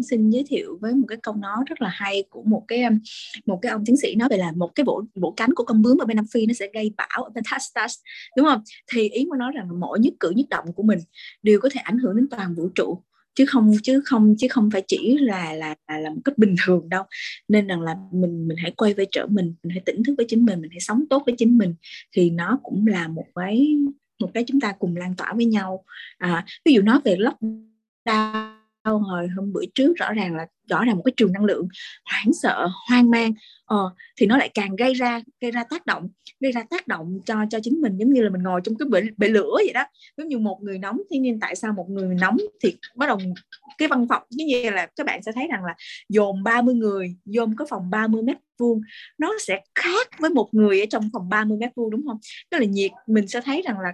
[0.03, 2.99] Xin giới thiệu với một cái câu nói rất là hay của một cái um,
[3.47, 5.83] một cái ông tiến sĩ nói về là một cái bộ bộ cánh của con
[5.83, 7.99] bướm ở bên Nam Phi nó sẽ gây bão ở bên Texas
[8.37, 8.63] đúng không?
[8.93, 10.99] Thì ý muốn nói rằng mỗi nhất cử nhất động của mình
[11.43, 13.03] đều có thể ảnh hưởng đến toàn vũ trụ
[13.35, 16.55] chứ không chứ không chứ không phải chỉ là là là, là một cách bình
[16.67, 17.05] thường đâu.
[17.49, 20.27] Nên rằng là mình mình hãy quay về trở mình mình hãy tỉnh thức với
[20.29, 21.75] chính mình mình hãy sống tốt với chính mình
[22.13, 23.77] thì nó cũng là một cái
[24.21, 25.85] một cái chúng ta cùng lan tỏa với nhau.
[26.19, 27.74] À, ví dụ nói về lockdown
[28.85, 31.69] hồi hôm bữa trước rõ ràng là rõ ràng một cái trường năng lượng
[32.11, 33.33] hoảng sợ hoang mang
[33.65, 36.09] ờ, thì nó lại càng gây ra gây ra tác động
[36.41, 38.89] gây ra tác động cho cho chính mình giống như là mình ngồi trong cái
[38.89, 39.85] bể, bể lửa vậy đó.
[40.17, 43.19] Giống như một người nóng thế nhưng tại sao một người nóng thì bắt đầu
[43.79, 45.75] cái văn phòng giống như là các bạn sẽ thấy rằng là
[46.09, 48.81] dồn 30 người dồn cái phòng 30 mét vuông
[49.19, 52.19] nó sẽ khác với một người ở trong phòng 30 mét vuông đúng không?
[52.51, 53.93] Tức là nhiệt mình sẽ thấy rằng là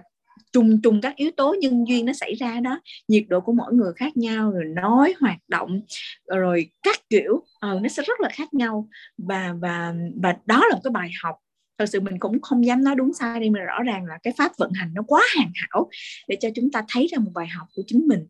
[0.53, 2.79] trùng trùng các yếu tố nhân duyên nó xảy ra đó.
[3.07, 5.81] Nhiệt độ của mỗi người khác nhau rồi nói hoạt động
[6.27, 8.89] rồi các kiểu uh, nó sẽ rất là khác nhau.
[9.17, 11.35] Và và và đó là một cái bài học.
[11.77, 14.33] Thật sự mình cũng không dám nói đúng sai đi mà rõ ràng là cái
[14.37, 15.89] pháp vận hành nó quá hoàn hảo
[16.27, 18.27] để cho chúng ta thấy ra một bài học của chính mình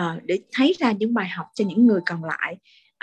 [0.00, 2.56] uh, để thấy ra những bài học cho những người còn lại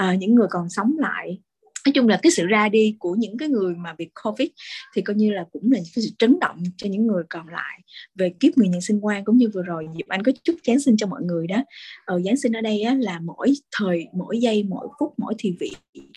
[0.04, 1.42] uh, những người còn sống lại
[1.86, 4.50] nói chung là cái sự ra đi của những cái người mà bị covid
[4.96, 7.80] thì coi như là cũng là cái sự chấn động cho những người còn lại
[8.16, 10.80] về kiếp người nhận sinh quan cũng như vừa rồi Diệp Anh có chút Giáng
[10.80, 11.64] sinh cho mọi người đó.
[12.06, 15.56] Ờ, Giáng sinh ở đây á, là mỗi thời mỗi giây mỗi phút mỗi thì
[15.60, 15.72] vị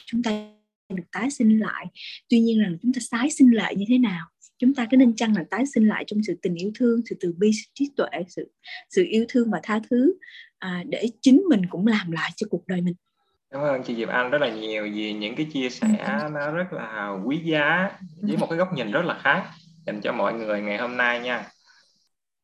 [0.06, 0.50] chúng ta
[0.94, 1.86] được tái sinh lại.
[2.28, 4.26] Tuy nhiên là chúng ta tái sinh lại như thế nào?
[4.58, 7.16] Chúng ta có nên chăng là tái sinh lại trong sự tình yêu thương sự
[7.20, 8.50] từ bi sự trí tuệ sự
[8.90, 10.14] sự yêu thương và tha thứ
[10.58, 12.94] à, để chính mình cũng làm lại cho cuộc đời mình?
[13.54, 16.72] Cảm ơn chị Diệp Anh rất là nhiều vì những cái chia sẻ nó rất
[16.72, 17.90] là quý giá
[18.22, 19.44] với một cái góc nhìn rất là khác
[19.86, 21.46] dành cho mọi người ngày hôm nay nha.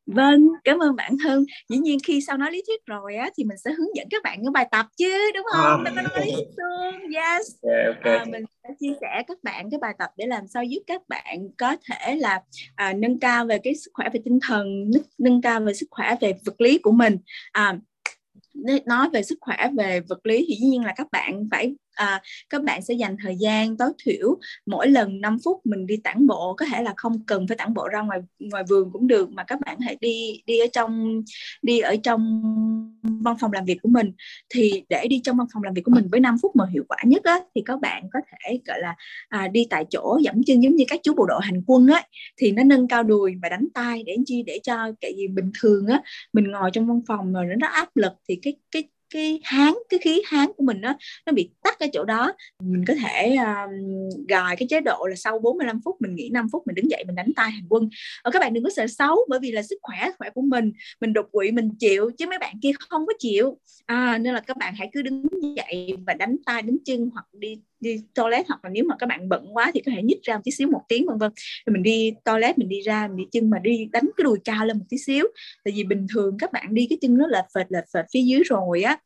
[0.05, 1.45] Vâng, cảm ơn bạn Hưng.
[1.69, 4.23] Dĩ nhiên khi sau nói lý thuyết rồi á thì mình sẽ hướng dẫn các
[4.23, 5.83] bạn những bài tập chứ đúng không?
[5.83, 7.13] Đâu có nói lý thuyết luôn.
[7.13, 7.47] Yes.
[7.61, 8.17] Yeah, okay.
[8.17, 11.01] à, mình sẽ chia sẻ các bạn cái bài tập để làm sao giúp các
[11.07, 12.41] bạn có thể là
[12.75, 16.15] à, nâng cao về cái sức khỏe về tinh thần, nâng cao về sức khỏe
[16.21, 17.17] về vật lý của mình.
[17.51, 17.79] À,
[18.85, 22.21] nói về sức khỏe về vật lý thì dĩ nhiên là các bạn phải à,
[22.49, 26.27] các bạn sẽ dành thời gian tối thiểu mỗi lần 5 phút mình đi tản
[26.27, 29.31] bộ có thể là không cần phải tản bộ ra ngoài ngoài vườn cũng được
[29.31, 31.21] mà các bạn hãy đi đi ở trong
[31.61, 32.21] đi ở trong
[33.03, 34.11] văn phòng làm việc của mình.
[34.49, 36.83] Thì để đi trong văn phòng làm việc của mình với 5 phút mà hiệu
[36.87, 38.95] quả nhất á, thì các bạn có thể gọi là
[39.29, 42.03] à, đi tại chỗ dẫm chân giống như các chú bộ đội hành quân á
[42.37, 45.51] thì nó nâng cao đùi và đánh tay để chi để cho cái gì bình
[45.59, 46.01] thường á
[46.33, 49.73] mình ngồi trong văn phòng rồi nó rất áp lực thì cái cái cái hán
[49.89, 50.93] cái khí hán của mình nó
[51.25, 52.33] nó bị tắt ở chỗ đó.
[52.63, 53.71] Mình có thể um,
[54.27, 57.03] gài cái chế độ là sau 45 phút mình nghỉ 5 phút mình đứng dậy
[57.07, 57.89] mình đánh tay hành quân.
[58.21, 60.71] Ở các bạn đừng có sợ xấu bởi vì là sức khỏe khỏe của mình
[61.01, 63.57] mình đột quỵ mình chịu chứ mấy bạn kia không có chịu.
[63.85, 65.23] À, nên là các bạn hãy cứ đứng
[65.55, 69.05] dậy và đánh tay đánh chân hoặc đi đi toilet hoặc là nếu mà các
[69.05, 71.31] bạn bận quá thì có thể nhích ra một tí xíu một tiếng vân vân.
[71.65, 74.39] Rồi mình đi toilet mình đi ra mình đi chân mà đi đánh cái đùi
[74.45, 75.25] cao lên một tí xíu.
[75.63, 78.21] Tại vì bình thường các bạn đi cái chân nó lệch phệt lệch phệt phía
[78.21, 78.97] dưới rồi á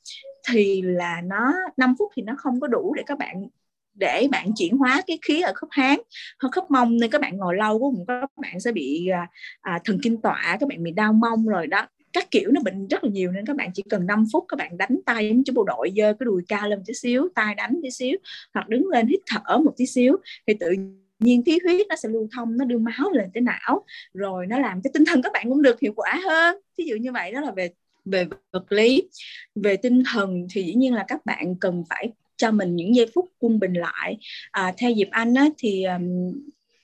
[0.49, 3.47] thì là nó 5 phút thì nó không có đủ để các bạn
[3.93, 6.01] để bạn chuyển hóa cái khí ở khớp háng
[6.41, 6.97] hoặc khớp mông.
[6.97, 9.27] Nên các bạn ngồi lâu quá các bạn sẽ bị à,
[9.61, 12.87] à, thần kinh tọa các bạn bị đau mông rồi đó các kiểu nó bệnh
[12.87, 15.43] rất là nhiều nên các bạn chỉ cần 5 phút các bạn đánh tay giống
[15.43, 18.17] chú bộ đội dơ cái đùi cao lên một tí xíu tay đánh tí xíu
[18.53, 20.73] hoặc đứng lên hít thở một tí xíu thì tự
[21.19, 24.59] nhiên khí huyết nó sẽ lưu thông nó đưa máu lên tới não rồi nó
[24.59, 26.57] làm cho tinh thần các bạn cũng được hiệu quả hơn.
[26.77, 27.69] Ví dụ như vậy đó là về
[28.05, 29.09] về vật lý.
[29.55, 33.11] Về tinh thần thì dĩ nhiên là các bạn cần phải cho mình những giây
[33.15, 34.17] phút quân bình lại.
[34.51, 36.33] À, theo dịp anh á, thì um,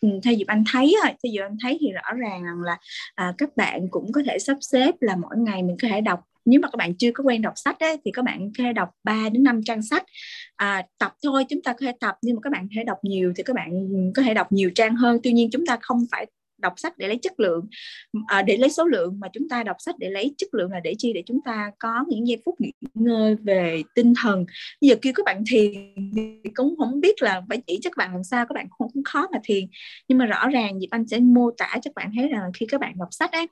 [0.01, 2.77] Ừ, theo dịp anh thấy theo dịp anh thấy thì rõ ràng rằng là
[3.15, 6.19] à, các bạn cũng có thể sắp xếp là mỗi ngày mình có thể đọc
[6.45, 8.73] nếu mà các bạn chưa có quen đọc sách ấy, thì các bạn có thể
[8.73, 10.03] đọc 3 đến 5 trang sách.
[10.55, 12.97] À, tập thôi chúng ta có thể tập nhưng mà các bạn có thể đọc
[13.03, 15.19] nhiều thì các bạn có thể đọc nhiều trang hơn.
[15.23, 16.25] Tuy nhiên chúng ta không phải
[16.61, 17.67] đọc sách để lấy chất lượng
[18.27, 20.79] à, để lấy số lượng mà chúng ta đọc sách để lấy chất lượng là
[20.79, 21.13] để chi?
[21.13, 24.45] Để chúng ta có những giây phút nghỉ ngơi về tinh thần.
[24.81, 25.73] Bây giờ kêu các bạn thiền
[26.15, 29.03] thì cũng không biết là phải chỉ cho các bạn làm sao các bạn không
[29.03, 29.65] khó mà thiền.
[30.07, 32.65] Nhưng mà rõ ràng Diệp Anh sẽ mô tả cho các bạn thấy rằng khi
[32.65, 33.47] các bạn đọc sách ấy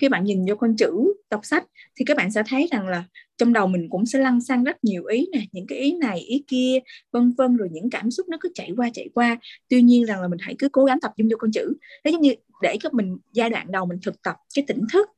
[0.00, 1.64] khi bạn nhìn vô con chữ đọc sách
[1.96, 3.04] thì các bạn sẽ thấy rằng là
[3.38, 6.18] trong đầu mình cũng sẽ lăn xăng rất nhiều ý nè những cái ý này
[6.18, 6.78] ý kia
[7.12, 9.38] vân vân rồi những cảm xúc nó cứ chạy qua chạy qua.
[9.68, 11.72] Tuy nhiên rằng là mình hãy cứ cố gắng tập trung vô con chữ.
[12.04, 15.08] Nó giống như để cho mình, giai đoạn đầu mình thực tập cái tỉnh thức,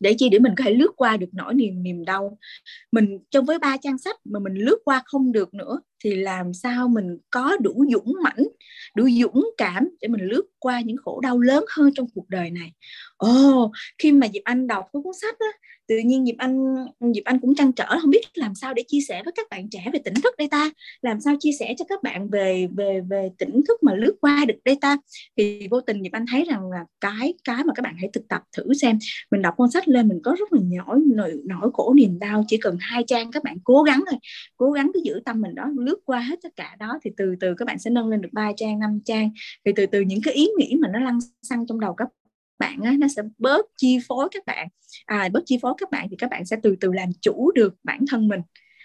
[0.00, 2.38] để chi để mình có thể lướt qua được nỗi niềm niềm đau.
[2.92, 6.54] Mình trong với ba trang sách mà mình lướt qua không được nữa thì làm
[6.54, 8.48] sao mình có đủ dũng mãnh
[8.94, 12.50] đủ dũng cảm để mình lướt qua những khổ đau lớn hơn trong cuộc đời
[12.50, 12.72] này?
[13.16, 15.46] Ồ oh, khi mà Diệp Anh đọc cái cuốn sách á,
[15.88, 16.74] tự nhiên Diệp Anh
[17.14, 19.68] Diệp Anh cũng trăn trở không biết làm sao để chia sẻ với các bạn
[19.70, 20.70] trẻ về tỉnh thức đây ta?
[21.02, 24.44] Làm sao chia sẻ cho các bạn về về về tỉnh thức mà lướt qua
[24.48, 24.96] được đây ta?
[25.36, 28.28] Thì vô tình Diệp Anh thấy rằng là cái cái mà các bạn hãy thực
[28.28, 28.98] tập thử xem.
[29.30, 32.44] Mình đọc cuốn sách lên mình có rất là nhỏ nỗi nỗi khổ niềm đau.
[32.48, 34.18] Chỉ cần hai trang các bạn cố gắng thôi
[34.56, 37.34] cố gắng cứ giữ tâm mình đó lướt qua hết tất cả đó thì từ
[37.40, 39.30] từ các bạn sẽ nâng lên được ba trang năm trang.
[39.64, 42.08] Thì từ từ những cái ý nghĩ mà nó lăn xăng trong đầu các
[42.58, 44.68] bạn á, nó sẽ bớt chi phối các bạn.
[45.06, 47.74] À, bớt chi phối các bạn thì các bạn sẽ từ từ làm chủ được
[47.84, 48.40] bản thân mình.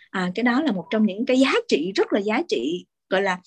[0.09, 3.21] À, cái đó là một trong những cái giá trị rất là giá trị gọi
[3.21, 3.39] là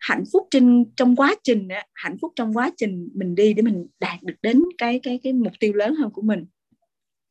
[0.00, 3.86] hạnh phúc trên trong quá trình hạnh phúc trong quá trình mình đi để mình
[4.00, 6.46] đạt được đến cái cái cái mục tiêu lớn hơn của mình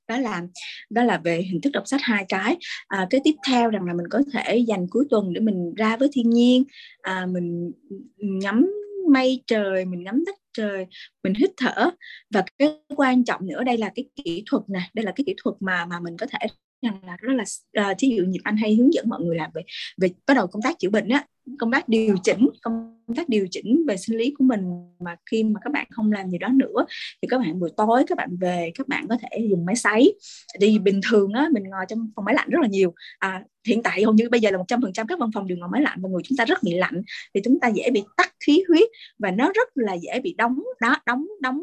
[0.10, 0.41] đó là
[0.89, 2.57] đó là về hình thức đọc sách hai cái.
[2.88, 5.97] À, cái tiếp theo rằng là mình có thể dành cuối tuần để mình ra
[5.97, 6.64] với thiên nhiên.
[7.01, 7.72] À, mình
[8.18, 8.72] ngắm
[9.12, 10.86] mây trời mình ngắm đất trời
[11.24, 11.89] mình hít thở.
[12.34, 15.36] Và cái quan trọng nữa đây là cái kỹ thuật nè đây là cái kỹ
[15.43, 16.47] thuật mà mà mình có thể
[16.82, 17.44] rằng là rất là
[17.92, 19.62] uh, thí dụ như anh hay hướng dẫn mọi người làm về
[19.98, 21.26] về bắt đầu công tác chữa bệnh á
[21.60, 24.62] công tác điều chỉnh công tác điều chỉnh về sinh lý của mình
[25.00, 26.86] mà khi mà các bạn không làm gì đó nữa
[27.22, 30.14] thì các bạn buổi tối các bạn về các bạn có thể dùng máy sấy.
[30.60, 32.94] Đi bình thường á mình ngồi trong phòng máy lạnh rất là nhiều.
[33.20, 35.48] À, hiện tại hầu như bây giờ là một trăm phần trăm các văn phòng
[35.48, 37.02] đều ngồi máy lạnh và người chúng ta rất bị lạnh
[37.34, 40.64] thì chúng ta dễ bị tắc khí huyết và nó rất là dễ bị đóng
[40.82, 41.62] đó đóng đóng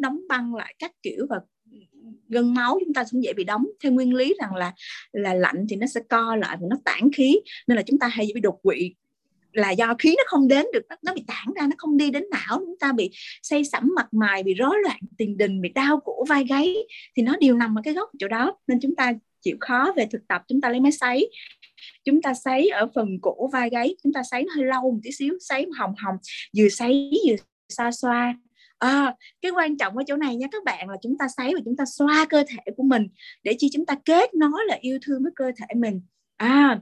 [0.00, 1.40] đóng băng lại các kiểu và
[2.28, 3.66] gân máu chúng ta cũng dễ bị đóng.
[3.82, 4.72] Theo nguyên lý rằng là
[5.12, 8.06] là lạnh thì nó sẽ co lại và nó tản khí nên là chúng ta
[8.06, 8.94] hay bị đột quỵ.
[9.52, 12.10] Là do khí nó không đến được nó, nó bị tản ra nó không đi
[12.10, 13.10] đến não chúng ta bị
[13.42, 16.74] say sẩm mặt mày bị rối loạn tiền đình bị đau cổ vai gáy
[17.16, 18.56] thì nó đều nằm ở cái gốc chỗ đó.
[18.66, 21.30] Nên chúng ta chịu khó về thực tập chúng ta lấy máy sấy.
[22.04, 24.98] Chúng ta sấy ở phần cổ vai gáy chúng ta sấy nó hơi lâu một
[25.02, 26.16] tí xíu sấy hồng hồng
[26.58, 27.36] vừa sấy vừa
[27.68, 28.34] xoa xoa
[28.82, 31.60] à, cái quan trọng ở chỗ này nha các bạn là chúng ta sấy và
[31.64, 33.08] chúng ta xoa cơ thể của mình
[33.42, 36.00] để chi chúng ta kết nối là yêu thương với cơ thể mình.
[36.36, 36.80] À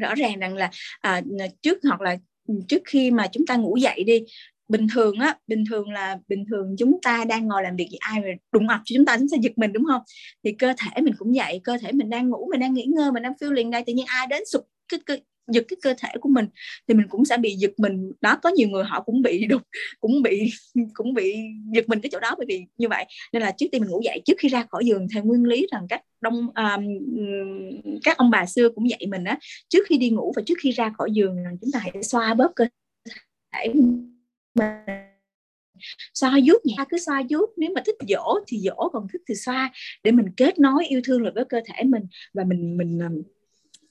[0.00, 0.70] rõ ràng rằng là
[1.00, 1.22] à,
[1.62, 2.16] trước hoặc là
[2.48, 4.24] ừ, trước khi mà chúng ta ngủ dậy đi
[4.68, 7.96] bình thường á bình thường là bình thường chúng ta đang ngồi làm việc gì
[8.00, 10.02] ai mà đụng mặt cho chúng ta chúng ta giật mình đúng không?
[10.44, 13.12] Thì cơ thể mình cũng vậy cơ thể mình đang ngủ mình đang nghỉ ngơi
[13.12, 15.94] mình đang phiêu liền đây tự nhiên ai đến sụp cái, cái giật cái cơ
[15.98, 16.46] thể của mình
[16.88, 18.12] thì mình cũng sẽ bị giật mình.
[18.20, 19.62] Đó có nhiều người họ cũng bị đục
[20.00, 20.52] cũng bị
[20.94, 21.36] cũng bị
[21.74, 23.04] giật mình cái chỗ đó bởi vì như vậy.
[23.32, 25.66] Nên là trước tiên mình ngủ dậy trước khi ra khỏi giường theo nguyên lý
[25.72, 26.84] rằng các đông um,
[28.04, 29.38] các ông bà xưa cũng dạy mình á
[29.68, 32.34] trước khi đi ngủ và trước khi ra khỏi giường rằng chúng ta hãy xoa
[32.34, 32.64] bóp cơ
[33.54, 34.14] thể mình.
[36.14, 37.46] Xoa vuốt nhẹ cứ xoa vuốt.
[37.56, 39.70] Nếu mà thích dỗ thì dỗ còn thích thì xoa
[40.04, 42.02] để mình kết nối yêu thương lại với cơ thể mình
[42.34, 43.08] và mình mình à,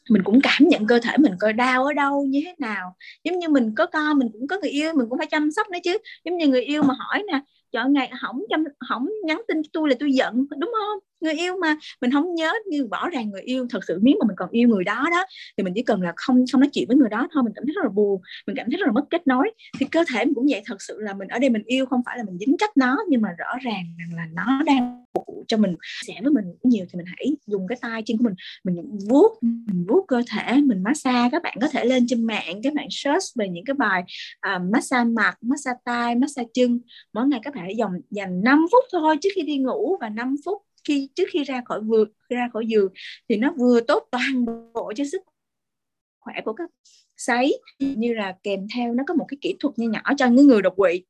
[0.10, 2.96] mình cũng cảm nhận cơ thể mình coi đau ở đâu, như thế nào.
[3.24, 5.70] Giống như mình có con mình cũng có người yêu, mình cũng phải chăm sóc
[5.70, 5.98] nữa chứ.
[6.26, 7.40] Giống như người yêu mà hỏi nè
[7.72, 11.00] chọn ngày hỏng chăm hỏng nhắn tin tôi là tôi giận đúng không?
[11.20, 11.76] Người yêu mà.
[12.02, 14.70] Mình không nhớ như rõ ràng người yêu thật sự nếu mà mình còn yêu
[14.70, 15.26] người đó đó
[15.58, 17.66] thì mình chỉ cần là không không nói chuyện với người đó thôi mình cảm
[17.66, 19.52] thấy rất là buồn mình cảm thấy rất là mất kết nối.
[19.80, 22.02] Thì cơ thể mình cũng vậy thật sự là mình ở đây mình yêu không
[22.06, 25.24] phải là mình dính trách nó nhưng mà rõ ràng rằng là nó đang phục
[25.28, 28.24] vụ cho mình sẻ với mình nhiều thì mình hãy dùng cái tay chân của
[28.24, 32.24] mình mình vuốt mình vuốt cơ thể mình massage các bạn có thể lên trên
[32.24, 34.04] mạng các bạn search về những cái bài
[34.56, 36.80] uh, massage mặt massage tay massage chân.
[37.14, 40.10] Mỗi ngày các bạn hãy dòng dành 5 phút thôi trước khi đi ngủ và
[40.10, 42.94] 5 phút khi trước khi ra khỏi vừa ra khỏi giường
[43.30, 45.22] thì nó vừa tốt toàn bộ cho sức
[46.20, 46.70] khỏe của các
[47.18, 47.60] sấy.
[47.80, 50.62] Như là kèm theo nó có một cái kỹ thuật nhỏ nhỏ cho những người
[50.62, 51.04] đột quỵ.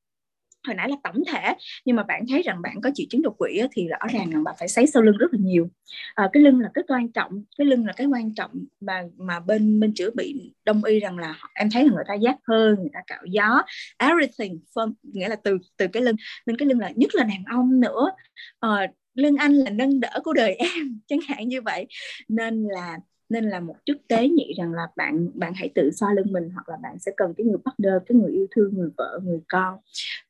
[0.68, 1.54] Hồi nãy là tổng thể
[1.86, 4.40] nhưng mà bạn thấy rằng bạn có triệu chứng đột quỵ thì rõ ràng là
[4.46, 5.70] bạn phải sấy sau lưng rất là nhiều.
[6.16, 9.40] À, cái lưng là cái quan trọng cái lưng là cái quan trọng mà mà
[9.40, 12.76] bên bên chữa bị đông y rằng là em thấy là người ta giác hơn
[12.80, 13.62] người ta cạo gió
[13.98, 16.16] everything from nghĩa là từ từ cái lưng.
[16.46, 18.12] Nên cái lưng là nhất là đàn ông nữa.
[18.60, 18.88] À,
[19.18, 21.88] lưng anh là nâng đỡ của đời em, chẳng hạn như vậy.
[22.28, 23.00] Nên là
[23.30, 26.50] nên là một chút tế nhị rằng là bạn bạn hãy tự xoa lưng mình,
[26.54, 29.40] hoặc là bạn sẽ cần cái người partner, cái người yêu thương, người vợ, người
[29.50, 29.78] con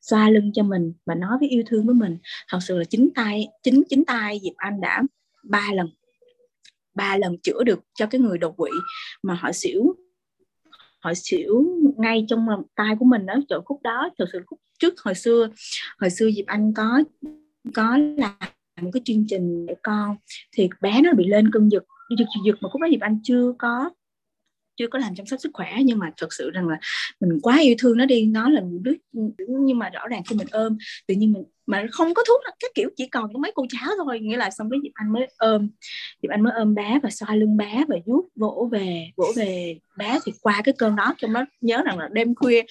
[0.00, 2.18] xoa lưng cho mình và nói với yêu thương với mình.
[2.48, 5.02] Thật sự là chính tay, chính chính tay Diệp Anh đã
[5.44, 5.88] ba lần
[6.94, 8.70] ba lần chữa được cho cái người đột quỵ
[9.22, 9.96] mà họ xỉu
[11.00, 11.64] họ xỉu
[11.96, 13.34] ngay trong tay của mình đó.
[13.48, 15.48] Chỗ khúc đó, thật sự khúc trước hồi xưa
[15.98, 17.02] hồi xưa Diệp Anh có
[17.74, 18.34] có làm
[18.82, 20.16] một cái chương trình để con.
[20.52, 21.84] Thì bé nó bị lên cơn giật
[22.18, 23.90] giật giật mà cũng đó dịp Anh chưa có
[24.76, 25.76] chưa có làm chăm sóc sức khỏe.
[25.84, 26.78] Nhưng mà thật sự rằng là
[27.20, 28.92] mình quá yêu thương nó đi, nó là một đứa
[29.48, 32.70] nhưng mà rõ ràng khi mình ôm, tự nhiên mình, mà không có thuốc các
[32.74, 34.20] kiểu chỉ còn có mấy cô cháu thôi.
[34.20, 35.68] Nghĩa là xong cái dịp Anh mới ôm,
[36.22, 39.78] dịp Anh mới ôm bé và xoa lưng bé và vuốt vỗ về vỗ về
[39.96, 41.14] bé thì qua cái cơn đó.
[41.18, 42.62] Trong đó nhớ rằng là đêm khuya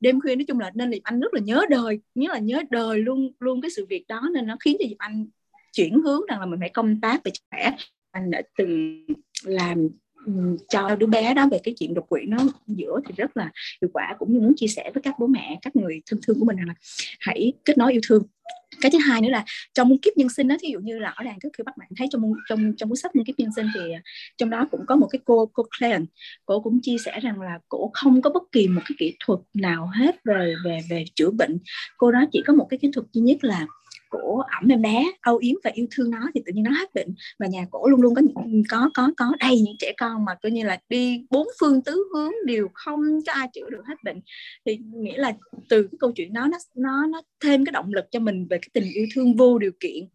[0.00, 2.62] đêm khuya nói chung là nên là Anh rất là nhớ đời nhớ là nhớ
[2.70, 4.28] đời luôn luôn cái sự việc đó.
[4.34, 5.26] Nên nó khiến cho dịp Anh
[5.74, 7.76] chuyển hướng rằng là mình phải công tác về sức khỏe.
[8.10, 9.06] Anh đã từng
[9.44, 9.88] làm
[10.68, 13.50] cho đứa bé đó về cái chuyện đột quỵ nó giữa thì rất là
[13.82, 16.40] hiệu quả, cũng như muốn chia sẻ với các bố mẹ, các người thân thương
[16.40, 16.74] của mình là
[17.20, 18.22] hãy kết nối yêu thương.
[18.80, 19.44] Cái thứ hai nữa là
[19.74, 22.32] trong kiếp nhân sinh đó thí dụ như rõ ràng khi các bạn thấy trong
[22.48, 24.02] trong trong cuốn sách muôn kiếp nhân sinh thì à,
[24.38, 26.04] trong đó cũng có một cái cô cô Claire
[26.46, 29.40] cô cũng chia sẻ rằng là cô không có bất kỳ một cái kỹ thuật
[29.54, 31.58] nào hết về về về chữa bệnh.
[31.96, 33.66] Cô đó chỉ có một cái kỹ thuật duy nhất là
[34.22, 36.94] cổ ẩm em bé, âu yếm và yêu thương nó thì tự nhiên nó hết
[36.94, 37.14] bệnh.
[37.38, 38.22] Và nhà cổ luôn luôn có
[38.68, 42.04] có có có đầy những trẻ con mà coi như là đi bốn phương tứ
[42.14, 44.20] hướng đều không có ai chữa được hết bệnh.
[44.66, 45.32] Thì nghĩa là
[45.68, 48.58] từ cái câu chuyện đó, nó nó nó thêm cái động lực cho mình về
[48.58, 50.08] cái tình yêu thương vô điều kiện.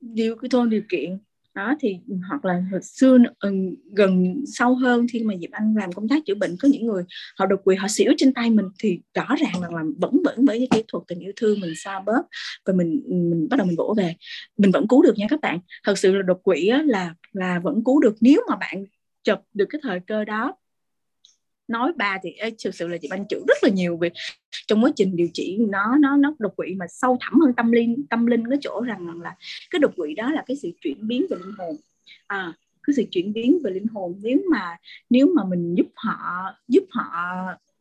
[0.00, 1.18] Điều cái thôn điều kiện
[1.60, 3.50] đó thì ừ, hoặc là hồi xưa ừ,
[3.96, 7.02] gần sâu hơn khi mà Diệp Anh làm công tác chữa bệnh có những người
[7.38, 10.44] họ đột quỵ họ xỉu trên tay mình thì rõ ràng là, là vẫn vẫn
[10.44, 12.22] với cái kỹ thuật tình yêu thương mình xoa bóp
[12.66, 14.14] và mình ừ, mình bắt đầu mình vỗ về.
[14.56, 15.58] Mình vẫn cứu được nha các bạn.
[15.84, 18.84] Thật sự là đột quỵ là là vẫn cứu được nếu mà bạn
[19.24, 20.54] chụp được cái thời cơ đó
[21.70, 24.12] nói ba thì thực sự là chị ban chữ rất là nhiều việc.
[24.66, 27.72] Trong quá trình điều trị, nó nó nó đột quỵ mà sâu thẳm hơn tâm
[27.72, 29.34] linh tâm linh cái chỗ rằng là
[29.70, 31.76] cái đột quỵ đó là cái sự chuyển biến về linh hồn.
[32.26, 32.52] À
[32.82, 34.76] cái sự chuyển biến về linh hồn nếu mà
[35.10, 36.16] nếu mà mình giúp họ
[36.68, 37.04] giúp họ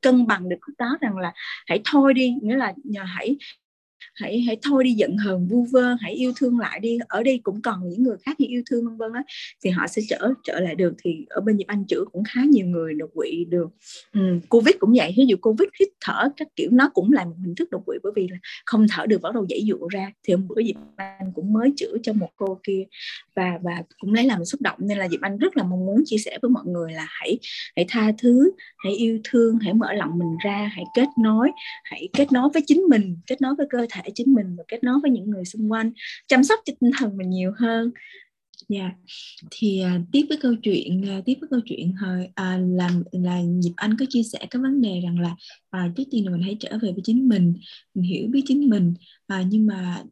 [0.02, 1.34] cân bằng được cái đó rằng là
[1.68, 3.38] hãy thôi đi, nghĩa là nhờ hãy
[4.16, 6.98] hãy hãy thôi đi giận hờn vu vơ hãy yêu thương lại đi.
[7.08, 9.24] Ở đây cũng còn những người khác như yêu thương vân vân á
[9.64, 10.94] thì họ sẽ trở trở lại được.
[11.04, 13.70] Thì ở bên Nhật Anh chữa cũng khá nhiều người đột quỵ được.
[14.14, 14.20] Ừ,
[14.50, 17.56] covid cũng vậy ví dụ covid hít thở các kiểu nó cũng là một hình
[17.56, 20.12] thức đột quỵ bởi vì là không thở được bắt đầu dãy dụ ra.
[20.24, 22.84] Thì hôm bữa Diệp Anh cũng mới chữa cho một cô kia
[23.36, 24.78] và và cũng lấy làm xúc động.
[24.80, 27.40] Nên là Diệp Anh rất là mong muốn chia sẻ với mọi người là hãy
[27.76, 31.52] hãy tha thứ hãy yêu thương hãy mở lòng mình ra hãy kết nối
[31.84, 34.84] hãy kết nối với chính mình kết nối với cơ thể chính mình và kết
[34.84, 35.92] nối với những người xung quanh
[36.28, 37.92] chăm sóc cho tinh thần mình nhiều hơn
[38.70, 38.94] Dạ, yeah.
[39.52, 43.04] thì uh, tiếp với câu chuyện uh, tiếp với câu chuyện hồi à, uh, làm
[43.12, 45.36] là Diệp Anh có chia sẻ cái vấn đề rằng là
[45.78, 47.54] uh, trước tiên là mình hãy trở về với chính mình,
[47.94, 48.94] mình hiểu biết chính mình,
[49.34, 50.04] uh, nhưng mà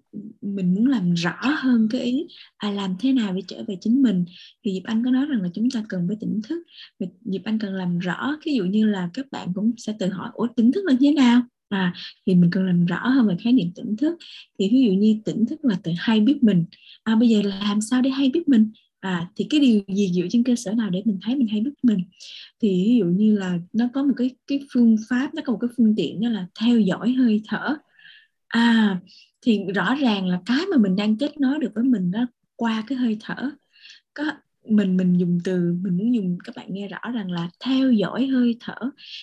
[0.41, 4.01] mình muốn làm rõ hơn cái ý à, làm thế nào để trở về chính
[4.01, 4.25] mình
[4.65, 6.63] thì Diệp Anh có nói rằng là chúng ta cần phải tỉnh thức,
[7.25, 10.29] Diệp Anh cần làm rõ, ví dụ như là các bạn cũng sẽ tự hỏi,
[10.33, 11.41] ủa tỉnh thức là thế nào?
[11.69, 11.93] À
[12.25, 14.17] thì mình cần làm rõ hơn về khái niệm tỉnh thức.
[14.59, 16.65] Thì ví dụ như tỉnh thức là tự hay biết mình.
[17.03, 18.71] À bây giờ làm sao để hay biết mình?
[18.99, 21.61] À thì cái điều gì dựa trên cơ sở nào để mình thấy mình hay
[21.61, 21.99] biết mình?
[22.61, 25.59] Thì ví dụ như là nó có một cái cái phương pháp, nó có một
[25.61, 27.75] cái phương tiện đó là theo dõi hơi thở.
[28.47, 28.99] À
[29.41, 32.83] thì rõ ràng là cái mà mình đang kết nối được với mình đó, qua
[32.87, 33.51] cái hơi thở.
[34.13, 34.23] Có
[34.69, 38.27] mình mình dùng từ mình muốn dùng các bạn nghe rõ rằng là theo dõi
[38.27, 38.75] hơi thở.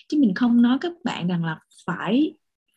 [0.08, 2.34] Chứ mình không nói các bạn rằng là phải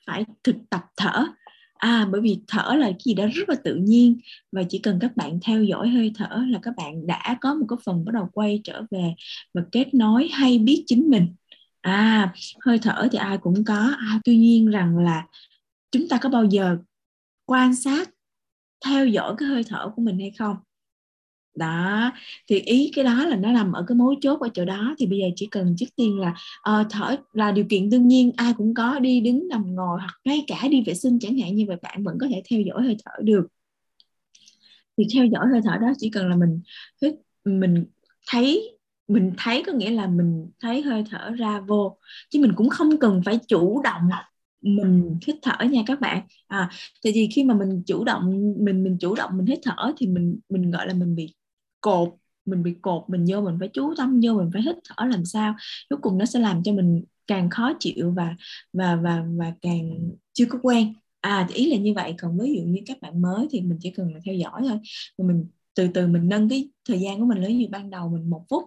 [0.08, 1.26] phải thực tập thở.
[1.74, 4.20] À bởi vì thở là cái gì đó rất là tự nhiên
[4.52, 7.66] và chỉ cần các bạn theo dõi hơi thở là các bạn đã có một
[7.70, 9.14] cái phần bắt đầu quay trở về
[9.54, 11.36] và kết nối hay biết chính mình.
[11.82, 12.34] À
[12.66, 13.96] hơi thở thì ai cũng có.
[14.00, 15.28] À, tuy nhiên rằng là
[15.92, 16.78] chúng ta có bao giờ
[17.46, 18.10] quan sát
[18.86, 20.58] theo dõi cái hơi thở của mình hay không?
[21.58, 22.12] Đó
[22.48, 24.96] thì ý cái đó là nó nằm ở cái mối chốt ở chỗ đó.
[24.98, 26.36] Thì bây giờ chỉ cần trước tiên là
[26.70, 30.20] uh, thở là điều kiện đương nhiên ai cũng có đi đứng nằm ngồi hoặc
[30.26, 32.84] ngay cả đi vệ sinh chẳng hạn như vậy bạn vẫn có thể theo dõi
[32.84, 33.48] hơi thở được.
[34.98, 36.62] Thì theo dõi hơi thở đó chỉ cần là mình
[37.02, 37.14] hít
[37.46, 37.86] mình
[38.28, 38.78] thấy
[39.08, 41.98] mình thấy có nghĩa là mình thấy hơi thở ra vô.
[42.30, 44.02] Chứ mình cũng không cần phải chủ động
[44.62, 46.22] mình hít thở nha các bạn.
[46.48, 46.70] À
[47.04, 50.08] tại vì khi mà mình chủ động mình mình chủ động mình hít thở thì
[50.08, 51.34] mình mình gọi là mình bị
[51.82, 52.10] cột,
[52.46, 55.26] mình bị cột, mình vô mình phải chú tâm, vô mình phải hít thở làm
[55.26, 55.56] sao.
[55.90, 58.36] Cuối cùng nó sẽ làm cho mình càng khó chịu và
[58.74, 60.94] và và và càng chưa có quen.
[61.22, 62.16] À thì ý là như vậy.
[62.18, 64.80] Còn ví dụ như các bạn mới thì mình chỉ cần là theo dõi thôi.
[65.18, 68.10] Và mình từ từ mình nâng cái thời gian của mình lấy như ban đầu
[68.10, 68.64] mình một phút,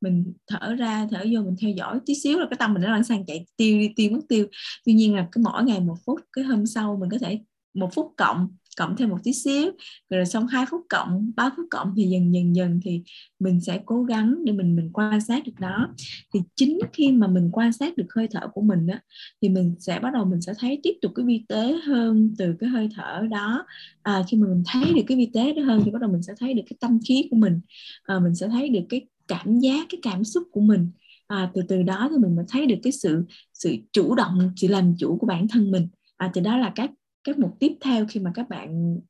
[0.00, 2.92] mình thở ra, thở vô mình theo dõi tí xíu là cái tâm mình nó
[2.92, 4.46] đang sang chạy tiêu, đi tiêu mất tiêu.
[4.84, 7.38] Tuy nhiên là cái mỗi ngày một phút, cái hôm sau mình có thể
[7.74, 9.70] một phút cộng cộng thêm một tí xíu.
[10.10, 13.02] Rồi xong 2 phút cộng 3 phút cộng thì dần dần dần thì
[13.38, 15.88] mình sẽ cố gắng để mình mình quan sát được đó
[16.34, 19.00] thì chính khi mà mình quan sát được hơi thở của mình á
[19.42, 22.54] thì mình sẽ bắt đầu mình sẽ thấy tiếp tục cái vi tế hơn từ
[22.60, 23.66] cái hơi thở đó.
[24.02, 26.22] À, khi mà mình thấy được cái vi tế đó hơn thì bắt đầu mình
[26.22, 27.60] sẽ thấy được cái tâm trí của mình.
[28.02, 30.90] À, mình sẽ thấy được cái cảm giác cái cảm xúc của mình.
[31.26, 34.68] À, từ từ đó thì mình mới thấy được cái sự sự chủ động sự
[34.68, 35.88] làm chủ của bản thân mình.
[36.16, 36.90] À, thì đó là các
[37.24, 39.00] các mục tiếp theo khi mà các bạn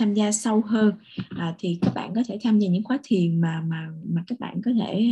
[0.00, 0.92] tham gia sâu hơn
[1.36, 4.40] à, thì các bạn có thể tham gia những khóa thiền mà mà mà các
[4.40, 5.10] bạn có thể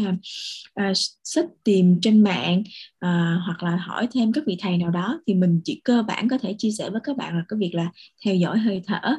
[0.75, 0.93] à,
[1.41, 2.63] uh, tìm trên mạng
[2.99, 5.21] à, hoặc là hỏi thêm các vị thầy nào đó.
[5.27, 7.75] Thì mình chỉ cơ bản có thể chia sẻ với các bạn là cái việc
[7.75, 7.91] là
[8.25, 9.17] theo dõi hơi thở.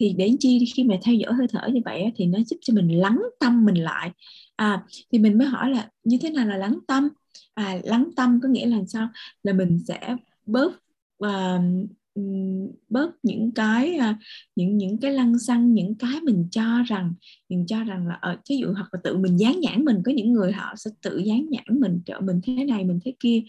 [0.00, 2.74] Thì đến chi khi mà theo dõi hơi thở như vậy thì nó giúp cho
[2.74, 4.10] mình lắng tâm mình lại.
[4.56, 7.08] À thì mình mới hỏi là như thế nào là lắng tâm?
[7.54, 9.08] À lắng tâm có nghĩa là sao?
[9.42, 10.72] Là mình sẽ bớt
[11.24, 11.62] uh,
[12.88, 14.18] bớt những cái à,
[14.56, 17.14] những những cái lăng xăng những cái mình cho rằng
[17.48, 20.02] mình cho rằng là ở ờ, ví dụ hoặc là tự mình dán nhãn mình
[20.04, 23.14] có những người họ sẽ tự dán nhãn mình trợ mình thế này mình thế
[23.20, 23.42] kia.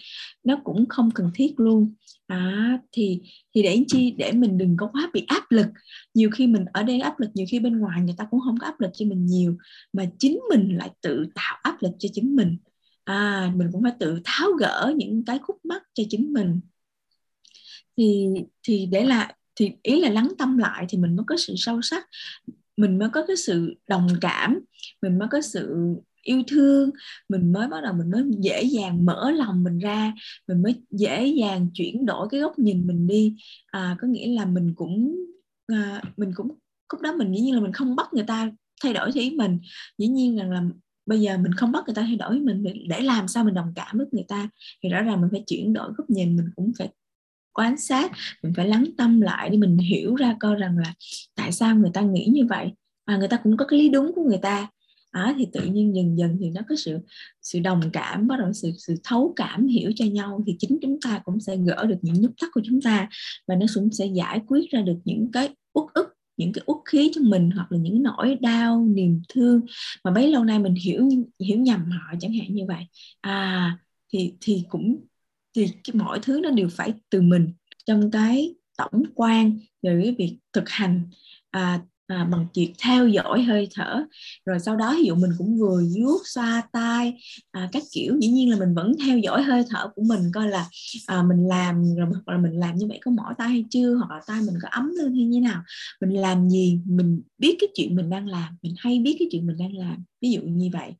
[0.43, 1.93] Nó cũng không cần thiết luôn.
[2.27, 3.21] À, thì
[3.55, 4.11] thì để chi?
[4.17, 5.67] Để mình đừng có quá bị áp lực.
[6.13, 8.57] Nhiều khi mình ở đây áp lực nhiều khi bên ngoài người ta cũng không
[8.59, 9.57] có áp lực cho mình nhiều
[9.93, 12.57] mà chính mình lại tự tạo áp lực cho chính mình.
[13.03, 16.59] À mình cũng phải tự tháo gỡ những cái khúc mắc cho chính mình
[17.97, 18.27] thì
[18.63, 21.81] thì để là thì ý là lắng tâm lại thì mình mới có sự sâu
[21.81, 22.07] sắc
[22.77, 24.59] mình mới có cái sự đồng cảm
[25.01, 25.75] mình mới có sự
[26.27, 26.89] yêu thương
[27.29, 30.13] mình mới bắt đầu mình mới dễ dàng mở lòng mình ra
[30.47, 33.35] mình mới dễ dàng chuyển đổi cái góc nhìn mình đi.
[33.71, 35.15] À, có nghĩa là mình cũng
[35.67, 36.47] à, mình cũng
[36.93, 38.51] lúc đó mình dĩ nhiên là mình không bắt người ta
[38.83, 39.59] thay đổi ý mình.
[39.97, 40.63] Dĩ nhiên rằng là
[41.05, 43.73] bây giờ mình không bắt người ta thay đổi mình để làm sao mình đồng
[43.75, 44.49] cảm với người ta
[44.83, 46.89] thì rõ ràng mình phải chuyển đổi góc nhìn mình cũng phải
[47.57, 48.11] quan sát
[48.43, 50.93] mình phải lắng tâm lại để mình hiểu ra coi rằng là
[51.35, 52.71] tại sao người ta nghĩ như vậy
[53.07, 54.67] và người ta cũng có cái lý đúng của người ta.
[55.11, 56.99] À, thì tự nhiên dần dần thì nó có sự
[57.41, 60.99] sự đồng cảm bắt đầu sự sự thấu cảm hiểu cho nhau thì chính chúng
[61.01, 63.09] ta cũng sẽ gỡ được những nút thắt của chúng ta
[63.47, 66.77] và nó cũng sẽ giải quyết ra được những cái uất ức những cái uất
[66.85, 69.61] khí trong mình hoặc là những nỗi đau niềm thương
[70.03, 72.83] mà bấy lâu nay mình hiểu hiểu nhầm họ chẳng hạn như vậy.
[73.21, 73.77] À
[74.13, 75.05] thì thì cũng
[75.57, 77.53] thì cái mọi thứ nó đều phải từ mình
[77.85, 81.01] trong cái tổng quan về cái việc thực hành
[81.51, 84.03] à, à, bằng việc theo dõi hơi thở.
[84.45, 87.13] Rồi sau đó ví dụ mình cũng vừa vuốt xoa tay
[87.51, 90.47] à, các kiểu dĩ nhiên là mình vẫn theo dõi hơi thở của mình coi
[90.47, 90.65] là
[91.07, 93.95] à, mình làm rồi hoặc là mình làm như vậy có mỏi tay hay chưa
[93.95, 95.63] hoặc là tay mình có ấm lên hay như nào
[96.01, 99.47] mình làm gì mình biết cái chuyện mình đang làm mình hay biết cái chuyện
[99.47, 100.93] mình đang làm ví dụ như vậy.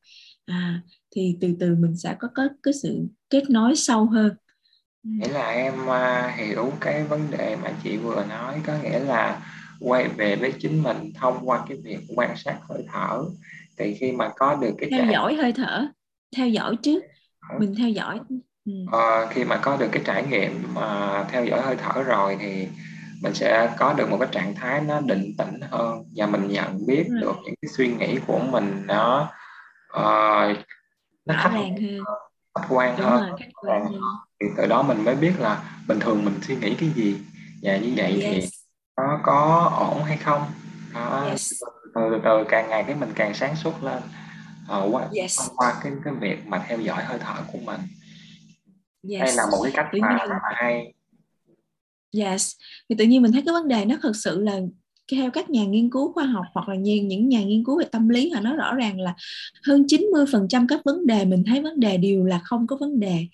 [0.45, 0.82] À,
[1.16, 4.32] thì từ từ mình sẽ có có cái sự kết nối sâu hơn
[5.08, 9.41] nghĩa là em uh, hiểu cái vấn đề mà chị vừa nói có nghĩa là
[9.80, 13.24] quay về với chính mình thông qua cái việc quan sát hơi thở.
[13.78, 15.14] Thì khi mà có được cái theo trải...
[15.14, 15.88] dõi hơi thở
[16.38, 17.03] theo dõi trước
[17.60, 18.20] mình theo dõi.
[18.66, 18.72] Ừ.
[18.86, 22.68] uh, khi mà có được cái trải nghiệm uh, theo dõi hơi thở rồi thì
[23.22, 26.03] mình sẽ có được một cái trạng thái nó định tĩnh hơn.
[26.16, 27.18] Và mình nhận biết ừ.
[27.22, 29.30] được những cái suy nghĩ của mình nó
[29.93, 30.58] uh,
[31.26, 31.76] nó khách hơn.
[32.55, 33.34] khách quan hơn
[34.42, 37.16] thì từ đó mình mới biết là bình thường mình suy nghĩ cái gì
[37.62, 38.34] và như vậy yes.
[38.34, 38.50] thì
[38.98, 40.42] nó có ổn hay không
[40.94, 41.28] đó.
[41.30, 41.54] Yes.
[41.96, 44.02] từ từ càng ngày cái mình càng sáng suốt lên
[44.64, 45.40] uh, qua, yes.
[45.56, 47.80] qua cái cái việc mà theo dõi hơi thở của mình
[49.10, 49.22] yes.
[49.22, 50.94] đây là một cái cách mà rất là hay
[52.18, 52.52] yes
[52.90, 54.60] thì tự nhiên mình thấy cái vấn đề nó thật sự là
[55.12, 58.10] theo các nhà nghiên cứu khoa học hoặc là những nhà nghiên cứu về tâm
[58.10, 59.16] lý họ nói rõ ràng là
[59.64, 63.28] hơn 90% các vấn đề mình thấy vấn đề đều là không có vấn đề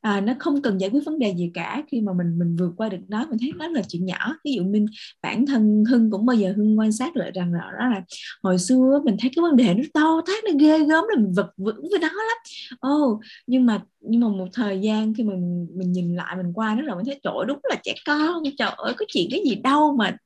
[0.00, 1.82] à, nó không cần giải quyết vấn đề gì cả.
[1.90, 4.34] Khi mà mình mình vượt qua được nó mình thấy nó là chuyện nhỏ.
[4.44, 4.86] Ví dụ mình
[5.22, 8.02] bản thân hưng cũng bao giờ hưng quan sát lại rằng là đó là
[8.42, 11.32] hồi xưa mình thấy cái vấn đề nó to thác nó ghê gớm là mình
[11.32, 12.38] vật vững với nó lắm.
[12.80, 16.52] Ô oh, nhưng mà nhưng mà một thời gian khi mình mình nhìn lại mình
[16.52, 19.40] qua nó rồi mình thấy trời đúng là trẻ con trời ơi có chuyện cái
[19.44, 20.16] gì đâu mà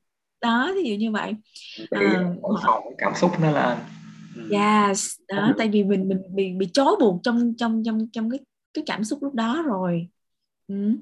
[0.42, 0.72] đó.
[0.74, 1.34] Ví dụ như vậy.
[1.90, 3.88] À, họ cảm xúc nó là
[4.50, 8.40] yes đó tại vì mình mình bị bị trói buộc trong trong trong trong cái
[8.74, 10.08] cái cảm xúc lúc đó rồi
[10.68, 10.92] ừ.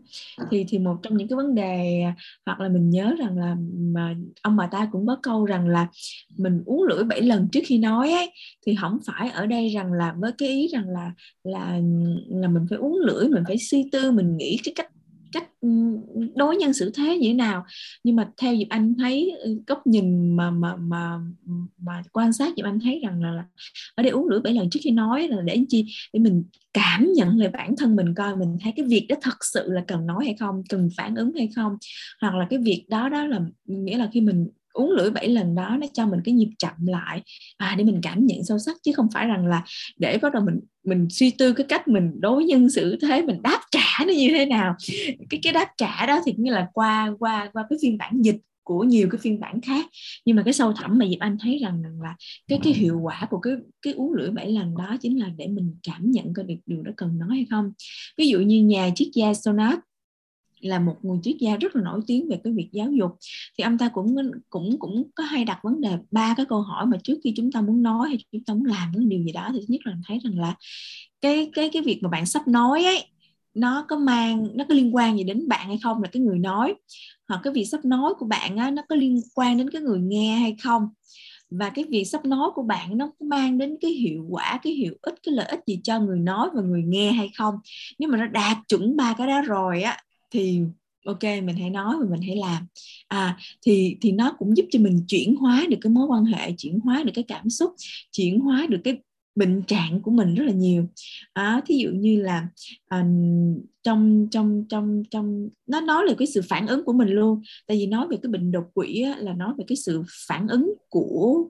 [0.51, 2.03] thì thì một trong những cái vấn đề
[2.47, 5.89] hoặc là mình nhớ rằng là mà ông bà ta cũng có câu rằng là
[6.37, 8.31] mình uống lưỡi bảy lần trước khi nói ấy
[8.67, 11.13] thì không phải ở đây rằng là với cái ý rằng là
[11.45, 11.81] là
[12.29, 14.91] là mình phải uống lưỡi mình phải suy tư mình nghĩ cái cách
[15.33, 15.49] cách
[16.35, 17.65] đối nhân xử thế như thế nào.
[18.05, 21.19] Nhưng mà theo dịp Anh thấy ừ, góc nhìn mà mà mà
[21.79, 23.45] mà quan sát dịp Anh thấy rằng là, là
[23.95, 25.87] ở đây uống lưỡi bảy lần trước khi nói là để chi?
[26.13, 29.45] Để mình cảm nhận về bản thân mình coi mình thấy cái việc đó thật
[29.45, 31.77] sự là cần nói hay không cần phản ứng hay không?
[32.21, 35.55] Hoặc là cái việc đó đó là nghĩa là khi mình uống lưỡi bảy lần
[35.55, 37.23] đó nó cho mình cái nhịp chậm lại
[37.57, 39.65] à, để mình cảm nhận sâu sắc chứ không phải rằng là
[39.99, 43.43] để bắt đầu mình mình suy tư cái cách mình đối nhân xử thế mình
[43.43, 44.75] đáp trả nó như thế nào.
[45.31, 48.37] Cái cái đáp trả đó thì như là qua qua qua cái phiên bản dịch
[48.63, 49.87] của nhiều cái phiên bản khác.
[50.25, 52.17] Nhưng mà cái sâu thẳm mà Diệp Anh thấy rằng, rằng là
[52.49, 53.53] cái cái hiệu quả của cái
[53.83, 56.83] cái uống lưỡi bảy lần đó chính là để mình cảm nhận coi được điều
[56.83, 57.73] đó cần nói hay không.
[58.19, 59.79] Ví dụ như nhà chiếc gia Sonat
[60.61, 63.11] là một người triết gia rất là nổi tiếng về cái việc giáo dục.
[63.59, 64.17] Thì ông ta cũng
[64.51, 67.53] cũng cũng có hay đặt vấn đề ba cái câu hỏi mà trước khi chúng
[67.53, 69.81] ta muốn nói hay chúng ta muốn làm cái điều gì đó thì thứ nhất
[69.85, 70.55] là thấy rằng là
[71.21, 73.05] cái cái cái việc mà bạn sắp nói ấy
[73.55, 76.39] nó có mang nó có liên quan gì đến bạn hay không là cái người
[76.39, 76.75] nói.
[77.29, 80.01] Hoặc cái việc sắp nói của bạn á, nó có liên quan đến cái người
[80.01, 80.89] nghe hay không.
[81.51, 84.73] Và cái việc sắp nói của bạn nó có mang đến cái hiệu quả cái
[84.73, 87.55] hiệu ích cái lợi ích gì cho người nói và người nghe hay không.
[87.99, 89.99] Nếu mà nó đạt chuẩn ba cái đó rồi á
[90.31, 90.61] thì
[91.07, 92.67] ok mình hãy nói và mình hãy làm.
[93.09, 96.53] À thì thì nó cũng giúp cho mình chuyển hóa được cái mối quan hệ
[96.59, 97.75] chuyển hóa được cái cảm xúc
[98.13, 98.99] chuyển hóa được cái
[99.35, 100.87] bệnh trạng của mình rất là nhiều.
[101.33, 102.49] À, thí dụ như là
[102.89, 103.05] à,
[103.83, 107.43] trong trong trong trong nó nói là cái sự phản ứng của mình luôn.
[107.67, 110.49] Tại vì nói về cái bệnh đột quỵ á, là nói về cái sự phản
[110.49, 111.49] ứng của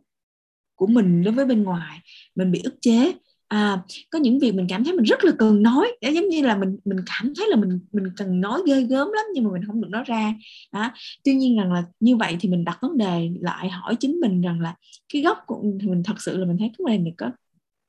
[0.74, 1.98] của mình đối với bên ngoài.
[2.34, 3.12] Mình bị ức chế
[3.50, 5.92] à, có những việc mình cảm thấy mình rất là cần nói.
[6.00, 9.08] Để giống như là mình mình cảm thấy là mình mình cần nói ghê gớm
[9.12, 10.34] lắm nhưng mà mình không được nói ra.
[10.70, 10.94] À,
[11.24, 14.40] tuy nhiên rằng là như vậy thì mình đặt vấn đề lại hỏi chính mình
[14.40, 14.74] rằng là
[15.12, 17.30] cái gốc của mình thật sự là mình thấy cái vấn đề này có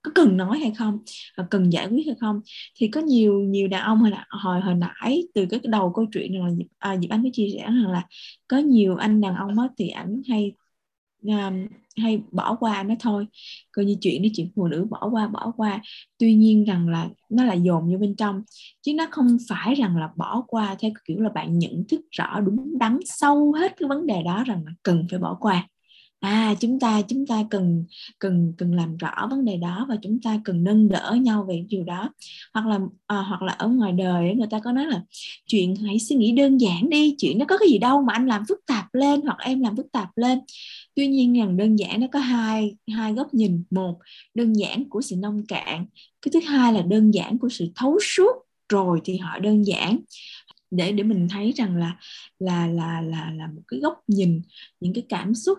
[0.03, 0.99] có cần nói hay không
[1.49, 2.41] cần giải quyết hay không.
[2.75, 6.39] Thì có nhiều nhiều đàn ông hồi hồi hồi nãy từ cái đầu câu chuyện
[6.39, 6.49] là
[6.79, 8.03] à, Diệp Anh có chia sẻ rằng là
[8.47, 10.53] có nhiều anh đàn ông á, thì ảnh hay
[11.23, 11.67] um,
[11.97, 13.27] hay bỏ qua nó thôi.
[13.71, 15.81] Coi như chuyện nói chuyện phụ nữ bỏ qua bỏ qua.
[16.17, 18.41] Tuy nhiên rằng là nó là dồn như bên trong.
[18.81, 22.39] Chứ nó không phải rằng là bỏ qua theo kiểu là bạn nhận thức rõ
[22.39, 25.67] đúng đắn sâu hết cái vấn đề đó rằng là cần phải bỏ qua
[26.21, 27.85] à chúng ta chúng ta cần
[28.19, 31.65] cần cần làm rõ vấn đề đó và chúng ta cần nâng đỡ nhau về
[31.69, 32.09] điều đó.
[32.53, 35.01] Hoặc là à, hoặc là ở ngoài đời người ta có nói là
[35.47, 38.27] chuyện hãy suy nghĩ đơn giản đi chuyện nó có cái gì đâu mà anh
[38.27, 40.39] làm phức tạp lên hoặc em làm phức tạp lên.
[40.95, 43.63] Tuy nhiên rằng đơn giản nó có hai hai góc nhìn.
[43.71, 43.99] Một
[44.33, 45.85] đơn giản của sự nông cạn.
[46.21, 48.35] Cái thứ hai là đơn giản của sự thấu suốt.
[48.69, 49.99] Rồi thì họ đơn giản.
[50.71, 51.97] Để để mình thấy rằng là
[52.39, 54.41] là là là là một cái góc nhìn
[54.79, 55.57] những cái cảm xúc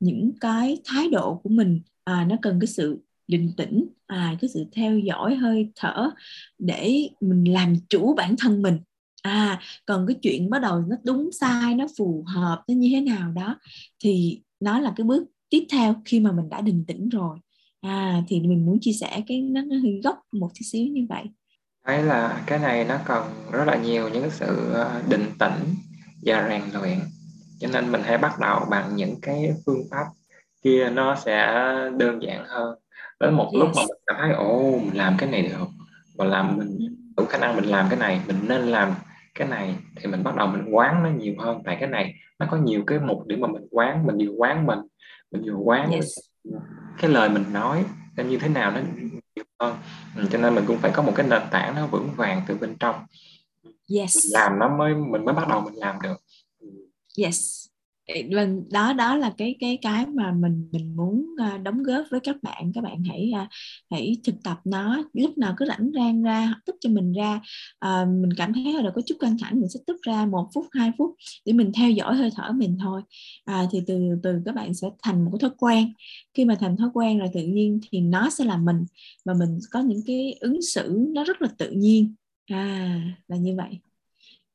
[0.00, 2.98] những cái thái độ của mình à, nó cần cái sự
[3.28, 6.10] định tĩnh à, cái sự theo dõi hơi thở
[6.58, 8.78] để mình làm chủ bản thân mình.
[9.22, 13.00] À còn cái chuyện bắt đầu nó đúng sai nó phù hợp nó như thế
[13.00, 13.58] nào đó
[14.04, 17.38] thì nó là cái bước tiếp theo khi mà mình đã định tĩnh rồi.
[17.80, 21.06] À thì mình muốn chia sẻ cái nó, nó hơi gốc một chút xíu như
[21.08, 21.24] vậy.
[21.86, 25.74] Thấy là cái này nó cần rất là nhiều những cái sự à, định tĩnh
[26.22, 26.98] và rèn luyện
[27.60, 30.04] cho nên mình hãy bắt đầu bằng những cái phương pháp
[30.62, 31.46] kia nó sẽ
[31.96, 32.78] đơn giản hơn
[33.20, 33.60] đến một yes.
[33.60, 35.66] lúc mà mình cảm thấy ồ mình làm cái này được
[36.16, 36.78] và làm mình
[37.16, 38.94] đủ khả năng mình làm cái này mình nên làm
[39.34, 42.46] cái này thì mình bắt đầu mình quán nó nhiều hơn tại cái này nó
[42.50, 44.78] có nhiều cái mục để mà mình quán mình vừa quán mình
[45.30, 46.18] mình vừa quán yes.
[46.98, 47.84] cái lời mình nói
[48.16, 48.80] nên như thế nào nó
[49.34, 49.76] nhiều hơn
[50.16, 52.56] ừ, cho nên mình cũng phải có một cái nền tảng nó vững vàng từ
[52.60, 52.94] bên trong
[53.96, 54.18] yes.
[54.32, 56.16] làm nó mới mình mới bắt đầu mình làm được
[57.22, 57.66] yes.
[58.28, 62.20] Mình đó đó là cái cái cái mà mình mình muốn uh, đóng góp với
[62.20, 62.72] các bạn.
[62.74, 63.48] Các bạn hãy uh,
[63.90, 65.04] hãy thực tập nó.
[65.12, 67.40] Lúc nào cứ rảnh rang ra tức cho mình ra.
[67.86, 70.66] Uh, mình cảm thấy là có chút căng thẳng mình sẽ tức ra một phút
[70.72, 71.14] hai phút
[71.44, 73.02] để mình theo dõi hơi thở mình thôi.
[73.44, 75.92] À, thì từ từ các bạn sẽ thành một thói quen.
[76.34, 78.84] Khi mà thành thói quen rồi tự nhiên thì nó sẽ là mình.
[79.24, 82.14] Và mình có những cái ứng xử nó rất là tự nhiên.
[82.46, 83.78] À là như vậy.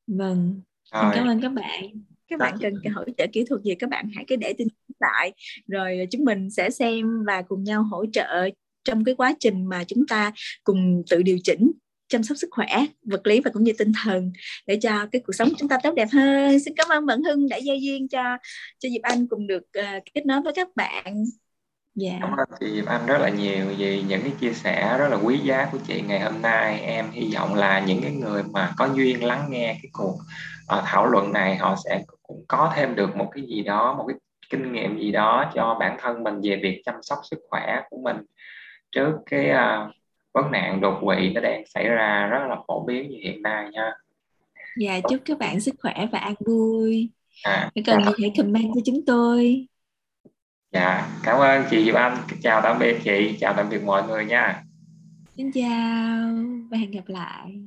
[0.07, 0.61] Vâng.
[0.91, 1.83] Cảm ơn các bạn
[2.27, 4.67] các bạn cần hỗ trợ kỹ thuật gì các bạn hãy cứ để tin
[4.99, 5.33] lại.
[5.67, 8.49] Rồi chúng mình sẽ xem và cùng nhau hỗ trợ
[8.83, 10.31] trong cái quá trình mà chúng ta
[10.63, 11.71] cùng tự điều chỉnh
[12.07, 14.31] chăm sóc sức khỏe vật lý và cũng như tinh thần
[14.67, 16.59] để cho cái cuộc sống chúng ta tốt đẹp hơn.
[16.59, 18.23] Xin cảm ơn bạn Hưng đã giao duyên cho
[18.79, 21.23] cho Diệp Anh cùng được uh, kết nối với các bạn.
[21.95, 22.09] Dạ.
[22.09, 22.21] Yeah.
[22.21, 25.17] cảm ơn chị Diệp Anh rất là nhiều vì những cái chia sẻ rất là
[25.17, 26.79] quý giá của chị ngày hôm nay.
[26.79, 30.15] Em hy vọng là những cái người mà có duyên lắng nghe cái cuộc
[30.77, 34.05] uh, thảo luận này họ sẽ cũng có thêm được một cái gì đó một
[34.07, 34.17] cái
[34.49, 37.97] kinh nghiệm gì đó cho bản thân mình về việc chăm sóc sức khỏe của
[38.03, 38.17] mình
[38.91, 39.95] trước cái uh,
[40.33, 43.69] vấn nạn đột quỵ nó đang xảy ra rất là phổ biến như hiện nay
[43.71, 43.91] nha.
[44.77, 47.09] Dạ chúc các bạn sức khỏe và an vui.
[47.43, 48.11] À, cần dạ.
[48.19, 49.67] hãy comment cho chúng tôi.
[50.71, 52.17] Dạ cảm ơn chị Diệu Anh.
[52.41, 54.63] Chào tạm biệt chị chào tạm biệt mọi người nha.
[55.37, 56.29] Xin chào
[56.71, 57.63] và hẹn gặp lại